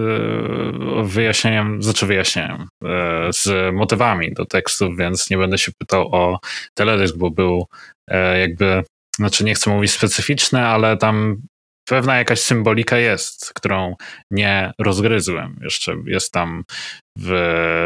[1.04, 2.88] wyjaśnieniem, znaczy wyjaśnieniem y,
[3.34, 6.40] z motywami do tekstów, więc nie będę się pytał o
[6.74, 7.66] teledysk, bo był
[8.08, 8.84] e, jakby,
[9.16, 11.42] znaczy nie chcę mówić specyficzny, ale tam
[11.88, 13.96] pewna jakaś symbolika jest, którą
[14.32, 15.60] nie rozgryzłem.
[15.62, 16.64] Jeszcze jest tam
[17.18, 17.30] w,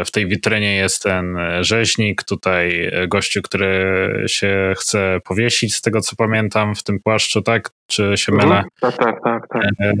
[0.06, 6.16] w tej witrynie jest ten rzeźnik, tutaj gościu, który się chce powiesić, z tego co
[6.16, 7.70] pamiętam, w tym płaszczu, tak?
[7.86, 8.48] Czy się mhm.
[8.48, 8.64] mylę?
[8.80, 9.48] Tak, tak, tak.
[9.48, 9.62] tak.
[9.80, 9.92] E,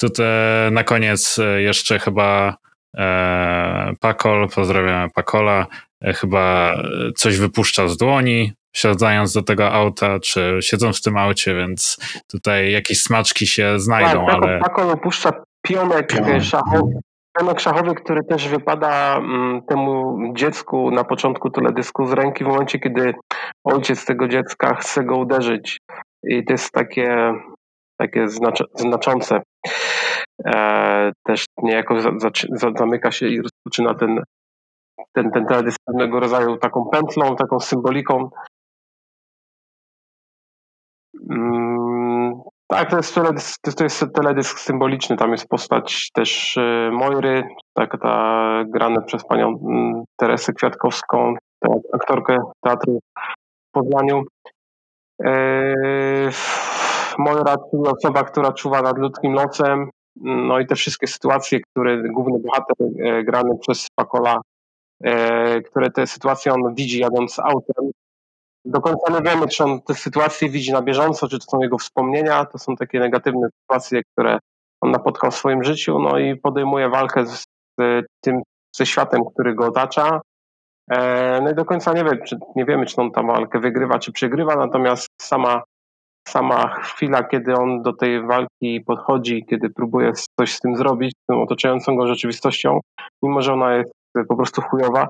[0.00, 0.26] tutaj
[0.72, 2.56] na koniec jeszcze chyba
[2.96, 5.66] e, Pakol, pozdrawiamy Pakola,
[6.04, 6.76] e, chyba
[7.16, 11.96] coś wypuszcza z dłoni, siadając do tego auta, czy siedząc w tym aucie, więc
[12.30, 14.58] tutaj jakieś smaczki się znajdą, tak, ale...
[14.58, 15.30] Pakol opuszcza
[15.62, 16.42] pionek, pionek.
[16.42, 17.00] szachowy,
[17.38, 22.78] pionek szachowy, który też wypada mm, temu dziecku na początku teledysku z ręki w momencie,
[22.78, 23.14] kiedy
[23.64, 25.78] ojciec tego dziecka chce go uderzyć.
[26.22, 27.34] I to jest takie,
[28.00, 29.40] takie znaczy, znaczące.
[30.46, 34.22] E, też niejako za, za, za, zamyka się i rozpoczyna ten,
[35.12, 38.30] ten, ten teledysk pewnego rodzaju taką pętlą, taką symboliką,
[42.66, 45.16] tak, to jest, teledysk, to jest teledysk symboliczny.
[45.16, 51.34] Tam jest postać też y, Mojry, tak, ta grana przez panią mm, Teresę Kwiatkowską,
[51.92, 53.00] aktorkę teatru
[53.68, 54.22] w Poznaniu.
[55.20, 56.30] Yy,
[57.18, 59.90] Mojra, czyli osoba, która czuwa nad ludzkim losem.
[60.20, 64.40] No i te wszystkie sytuacje, które główny bohater e, grany przez Pakola,
[65.04, 67.90] e, które te sytuacje on widzi jadąc autem,
[68.68, 71.78] do końca nie wiemy, czy on te sytuacje widzi na bieżąco, czy to są jego
[71.78, 74.38] wspomnienia, to są takie negatywne sytuacje, które
[74.80, 77.44] on napotkał w swoim życiu, no i podejmuje walkę z,
[78.20, 78.42] tym,
[78.76, 80.20] ze światem, który go otacza.
[80.90, 83.98] E, no i do końca nie, wie, czy, nie wiemy, czy on tę walkę wygrywa,
[83.98, 85.62] czy przegrywa, natomiast sama,
[86.28, 91.26] sama chwila, kiedy on do tej walki podchodzi, kiedy próbuje coś z tym zrobić, z
[91.26, 92.80] tą otaczającą go rzeczywistością,
[93.22, 93.92] mimo że ona jest
[94.28, 95.08] po prostu chujowa,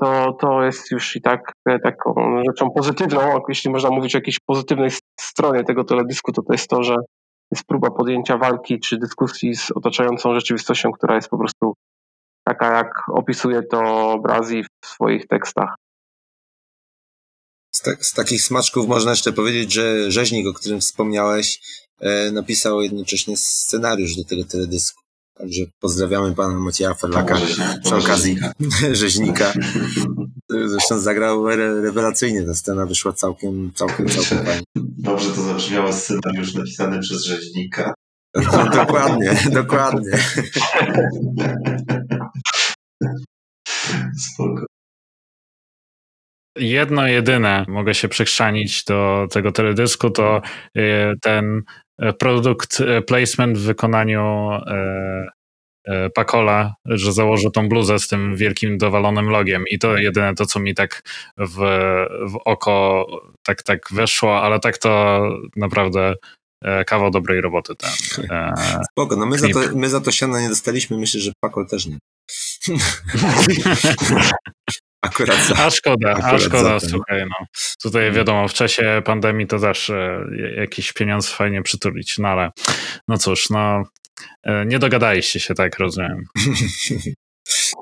[0.00, 3.40] to, to jest już i tak e, taką rzeczą pozytywną.
[3.48, 4.90] Jeśli można mówić o jakiejś pozytywnej
[5.20, 6.96] stronie tego teledysku, to to jest to, że
[7.50, 11.74] jest próba podjęcia walki czy dyskusji z otaczającą rzeczywistością, która jest po prostu
[12.44, 15.74] taka, jak opisuje to Brazi w swoich tekstach.
[17.74, 21.60] Z, z, takich smaczków można jeszcze powiedzieć, że rzeźnik, o którym wspomniałeś,
[22.00, 25.07] e, napisał jednocześnie scenariusz do tego teledysku.
[25.38, 27.36] Także pozdrawiamy pana Macieja Ferlaka
[27.84, 28.38] przy okazji
[28.92, 29.52] rzeźnika.
[30.48, 34.62] Zresztą zagrał re rewelacyjnie, ta scena wyszła całkiem, całkiem, całkiem fajnie.
[34.76, 37.94] Dobrze to zabrzmiało scenariusz napisany przez rzeźnika.
[38.34, 40.10] No, dokładnie, dokładnie.
[44.18, 44.66] Spoko.
[46.56, 50.42] Jedno jedyne mogę się przechrzanić do tego teledysku, to
[50.78, 51.62] y, ten
[52.18, 55.38] produkt e, placement w wykonaniu e,
[56.14, 59.64] Pakola, że założył tą bluzę z tym wielkim dowalonym logiem.
[59.70, 61.02] I to jedyne to, co mi tak
[61.38, 61.56] w,
[62.32, 63.06] w oko
[63.46, 65.22] tak, tak weszło, ale tak to
[65.56, 66.14] naprawdę
[66.86, 67.90] kawał dobrej roboty ten.
[68.90, 71.86] Spoko, no my za, to, my za to siana nie dostaliśmy, myślę, że Pakol też
[71.86, 71.98] nie.
[75.02, 77.46] Akurat za, A szkoda, akurat a szkoda, słuchaj, no.
[77.82, 78.14] Tutaj mm.
[78.14, 79.92] wiadomo, w czasie pandemii to też
[80.56, 82.50] jakiś pieniądz fajnie przytulić, no ale
[83.08, 83.82] no cóż, no
[84.42, 86.24] e, nie dogadaliście się, tak rozumiem.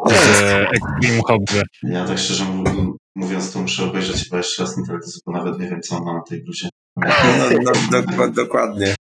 [0.08, 1.62] Z Extreme Hobby.
[1.82, 2.44] Ja tak szczerze
[3.14, 6.12] mówiąc, to muszę obejrzeć chyba jeszcze raz teledysk, bo nawet nie wiem, co on ma
[6.12, 6.68] na tej bluzie.
[6.96, 7.12] No,
[7.62, 8.94] no, do, dokładnie.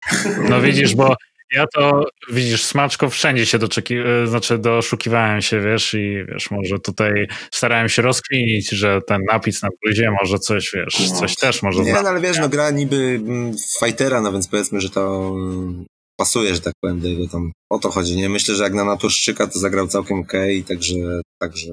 [0.49, 1.16] No widzisz, bo
[1.53, 6.78] ja to, widzisz, smaczko wszędzie się doczeki, e, znaczy doszukiwałem się, wiesz, i wiesz, może
[6.78, 11.16] tutaj starałem się rozkminić, że ten napis na bluzie może coś, wiesz, no.
[11.16, 14.80] coś też może Nie, no, ale wiesz, no gra niby mm, fightera, no więc powiedzmy,
[14.80, 15.84] że to mm,
[16.16, 18.28] pasuje, że tak powiem, do jego tam, o to chodzi, nie?
[18.28, 21.72] Myślę, że jak na naturszczyka to zagrał całkiem okej, okay, także, także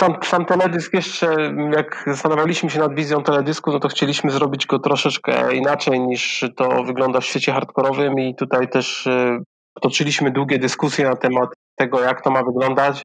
[0.00, 4.78] sam, sam teledysk jeszcze, jak zastanawialiśmy się nad wizją teledysku, no to chcieliśmy zrobić go
[4.78, 9.38] troszeczkę inaczej niż to wygląda w świecie hardkorowym i tutaj też e,
[9.80, 13.02] toczyliśmy długie dyskusje na temat tego, jak to ma wyglądać,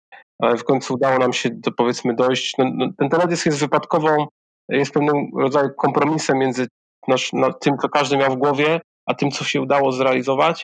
[0.58, 2.54] w końcu udało nam się do, powiedzmy dojść.
[2.58, 4.28] No, no, ten teledysk jest wypadkową,
[4.70, 6.68] jest pewnym rodzaju kompromisem między
[7.08, 7.32] nasz,
[7.62, 10.64] tym, co każdy miał w głowie, a tym, co się udało zrealizować.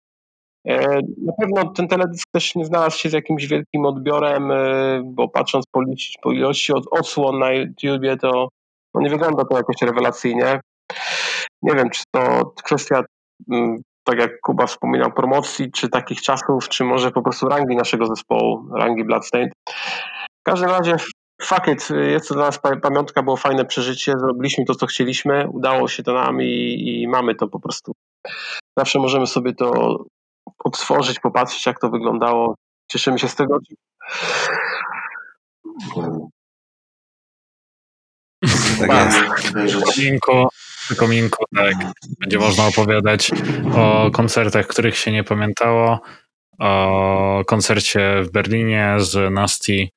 [1.17, 4.51] Na pewno ten teledysk też nie znalazł się z jakimś wielkim odbiorem,
[5.03, 5.81] bo patrząc po,
[6.21, 8.49] po ilości odsłon na YouTubie, to
[8.93, 10.59] no nie wygląda to jakoś rewelacyjnie.
[11.61, 13.03] Nie wiem, czy to kwestia,
[13.51, 18.05] mm, tak jak Kuba wspominał, promocji, czy takich czasów, czy może po prostu rangi naszego
[18.07, 19.53] zespołu, rangi Bloodstained.
[20.41, 20.95] W każdym razie,
[21.41, 25.87] fuck it, jest to dla nas pamiątka, było fajne przeżycie, zrobiliśmy to, co chcieliśmy, udało
[25.87, 27.91] się to nam i, i mamy to po prostu.
[28.77, 29.97] Zawsze możemy sobie to
[30.59, 32.55] odtworzyć, popatrzeć, jak to wyglądało.
[32.91, 33.59] Cieszymy się z tego.
[38.87, 39.13] Tak
[39.55, 39.85] jest.
[39.85, 40.47] Kominku,
[40.97, 41.73] kominku, tak.
[42.19, 43.31] Będzie można opowiadać
[43.75, 45.99] o koncertach, których się nie pamiętało,
[46.59, 49.89] o koncercie w Berlinie z Nasty.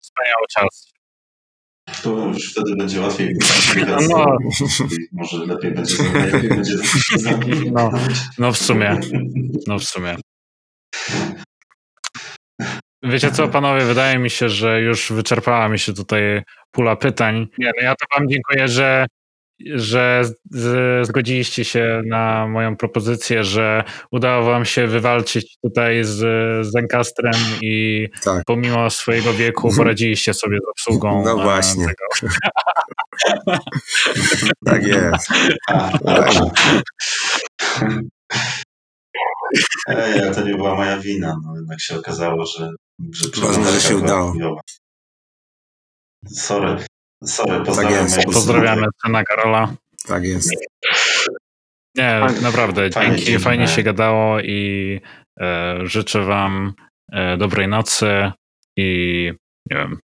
[0.00, 0.87] Wspaniały czas.
[2.02, 3.36] To już wtedy będzie łatwiej.
[4.08, 4.36] No.
[5.12, 6.76] Może lepiej będzie, lepiej będzie
[7.72, 7.90] no,
[8.38, 9.00] no w sumie.
[9.66, 10.16] No w sumie.
[13.02, 17.46] Wiecie co, panowie, wydaje mi się, że już wyczerpała mi się tutaj pula pytań.
[17.58, 19.06] Nie, no ja to wam dziękuję, że,
[19.74, 20.24] że
[21.02, 26.20] zgodziliście się na moją propozycję, że udało wam się wywalczyć tutaj z
[26.66, 28.42] Zencastrem i tak.
[28.46, 31.22] pomimo swojego wieku poradziliście sobie z obsługą.
[31.24, 31.86] No właśnie.
[31.86, 32.32] Tego.
[34.66, 35.28] tak jest.
[39.88, 41.36] Ej, to nie była moja wina.
[41.44, 42.70] No, jednak się okazało, że
[43.12, 44.60] że Ważne, że się udało.
[46.26, 46.76] Sorry.
[47.24, 48.10] Sorry, pozdrawiamy.
[48.10, 49.74] Tak pozdrawiamy pana Karola.
[50.06, 50.50] Tak jest.
[51.96, 55.00] Nie, naprawdę, fajnie dzięki, fajnie się gadało i
[55.40, 56.72] e, życzę wam
[57.12, 58.32] e, dobrej nocy
[58.76, 59.32] i
[59.70, 59.98] nie wiem,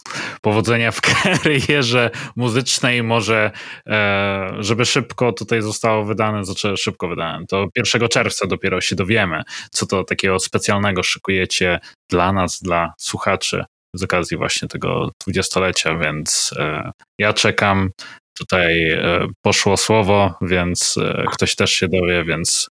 [0.40, 3.50] powodzenia w karierze muzycznej, może
[3.86, 9.42] e, żeby szybko tutaj zostało wydane, znaczy szybko wydane, to 1 czerwca dopiero się dowiemy,
[9.70, 11.80] co to takiego specjalnego szykujecie
[12.10, 13.64] dla nas, dla słuchaczy
[13.94, 17.90] z okazji właśnie tego dwudziestolecia, więc e, ja czekam.
[18.38, 20.98] Tutaj e, poszło słowo, więc
[21.32, 22.70] ktoś też się dowie, więc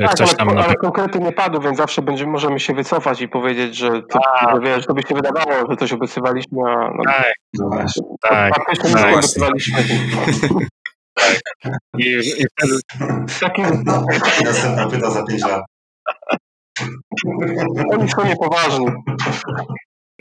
[0.00, 3.28] tak, Ktoś ale, tam ale konkrety nie padły, więc zawsze będziemy, możemy się wycofać i
[3.28, 4.20] powiedzieć, że to,
[4.54, 8.54] że, wiesz, to by się wydawało, że coś obiecywaliśmy, a no, tak, no właśnie, tak,
[8.56, 9.78] faktycznie tak, nie obiecywaliśmy.
[11.62, 11.72] tak.
[11.98, 12.80] I, i wtedy...
[13.40, 13.64] Takim...
[14.44, 15.64] Następna pyta za pięć lat.
[17.90, 18.86] Oni są niepoważni.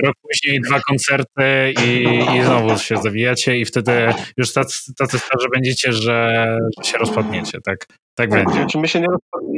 [0.04, 2.04] Rok później dwa koncerty i,
[2.38, 7.86] i znowu się zawijacie i wtedy już tacy, tacy starzy będziecie, że, się rozpadniecie, tak?
[8.16, 8.66] Tak będzie.
[8.66, 9.08] Czy my się nie,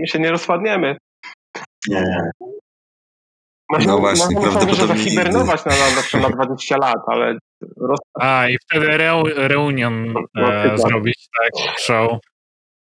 [0.01, 0.97] my się nie rozpadniemy?
[1.87, 2.31] Nie.
[3.71, 5.71] Można, no właśnie, można prawdopodobnie że zahibernować na,
[6.19, 7.37] na, na 20 lat, ale...
[7.77, 7.99] Roz...
[8.19, 12.11] A, i wtedy reu, reunion e, zrobić, tak, show.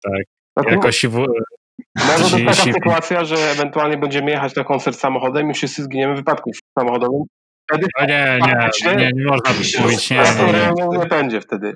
[0.04, 0.22] Tak,
[0.58, 1.26] znaczy, jakoś w,
[1.95, 6.18] może być taka sytuacja, że ewentualnie będziemy jechać na koncert samochodem i wszyscy zginiemy w
[6.18, 7.24] wypadku samochodowym.
[7.70, 10.74] Wtedy o nie, nie, nie, nie można mówić, nie, nie, nie.
[10.91, 11.76] Nie, nie będzie wtedy.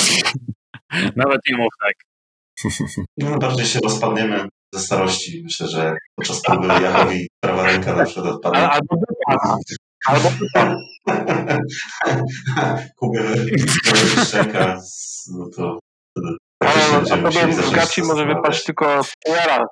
[1.16, 1.94] Nawet nie mów tak.
[3.18, 5.40] No, bardziej się rozpadniemy ze starości.
[5.44, 8.68] Myślę, że podczas próby Jachowi prawa ręka na przykład odpadnie.
[8.68, 8.96] Albo
[10.06, 10.32] Albo
[12.96, 13.20] Kubie
[14.24, 14.80] szczęka,
[15.32, 15.78] no to
[16.60, 18.86] ale a tobie z gaci może wypaść tylko
[19.26, 19.68] raz.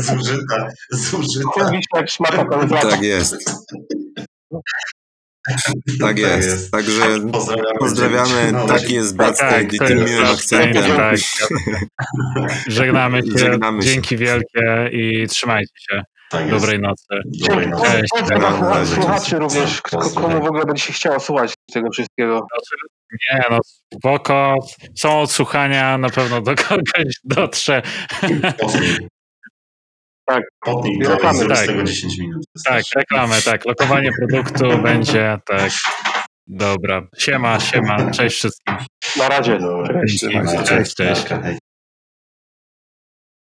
[0.00, 1.74] Zużyta, zużyta.
[2.82, 3.36] Tak jest.
[6.00, 6.70] Tak jest.
[6.70, 7.78] Także pozdrawiamy.
[7.78, 8.52] pozdrawiamy.
[8.52, 10.96] No, taki jest Bladstate tak, i tym miłym akcentem.
[10.96, 11.16] Tak.
[12.66, 13.38] Żegnamy się.
[13.38, 14.16] Żegnamy Dzięki się.
[14.16, 16.02] wielkie i trzymajcie się.
[16.30, 17.04] Tak Dobrej nocy.
[17.48, 17.86] Dobrej nocy.
[17.86, 18.10] Cześć.
[18.94, 19.82] Słuchaczy również,
[20.14, 22.46] komu w ogóle będzie się chciało słuchać tego wszystkiego.
[23.30, 23.58] Nie, no
[23.94, 24.54] spoko.
[24.96, 27.82] Są odsłuchania, na pewno do kogoś dotrze.
[30.24, 30.44] Tak.
[30.60, 31.56] Potnij reklamy, tak.
[31.58, 32.44] z tego 10 minut.
[32.64, 33.66] Tak, reklamę, tak.
[33.66, 35.70] Lokowanie produktu będzie, tak.
[36.46, 37.02] Dobra.
[37.18, 38.10] Siema, siema.
[38.10, 38.76] Cześć wszystkim.
[39.16, 39.58] Na razie.
[40.00, 40.94] Cześć, cześć.
[40.94, 41.24] cześć.
[41.24, 41.58] cześć.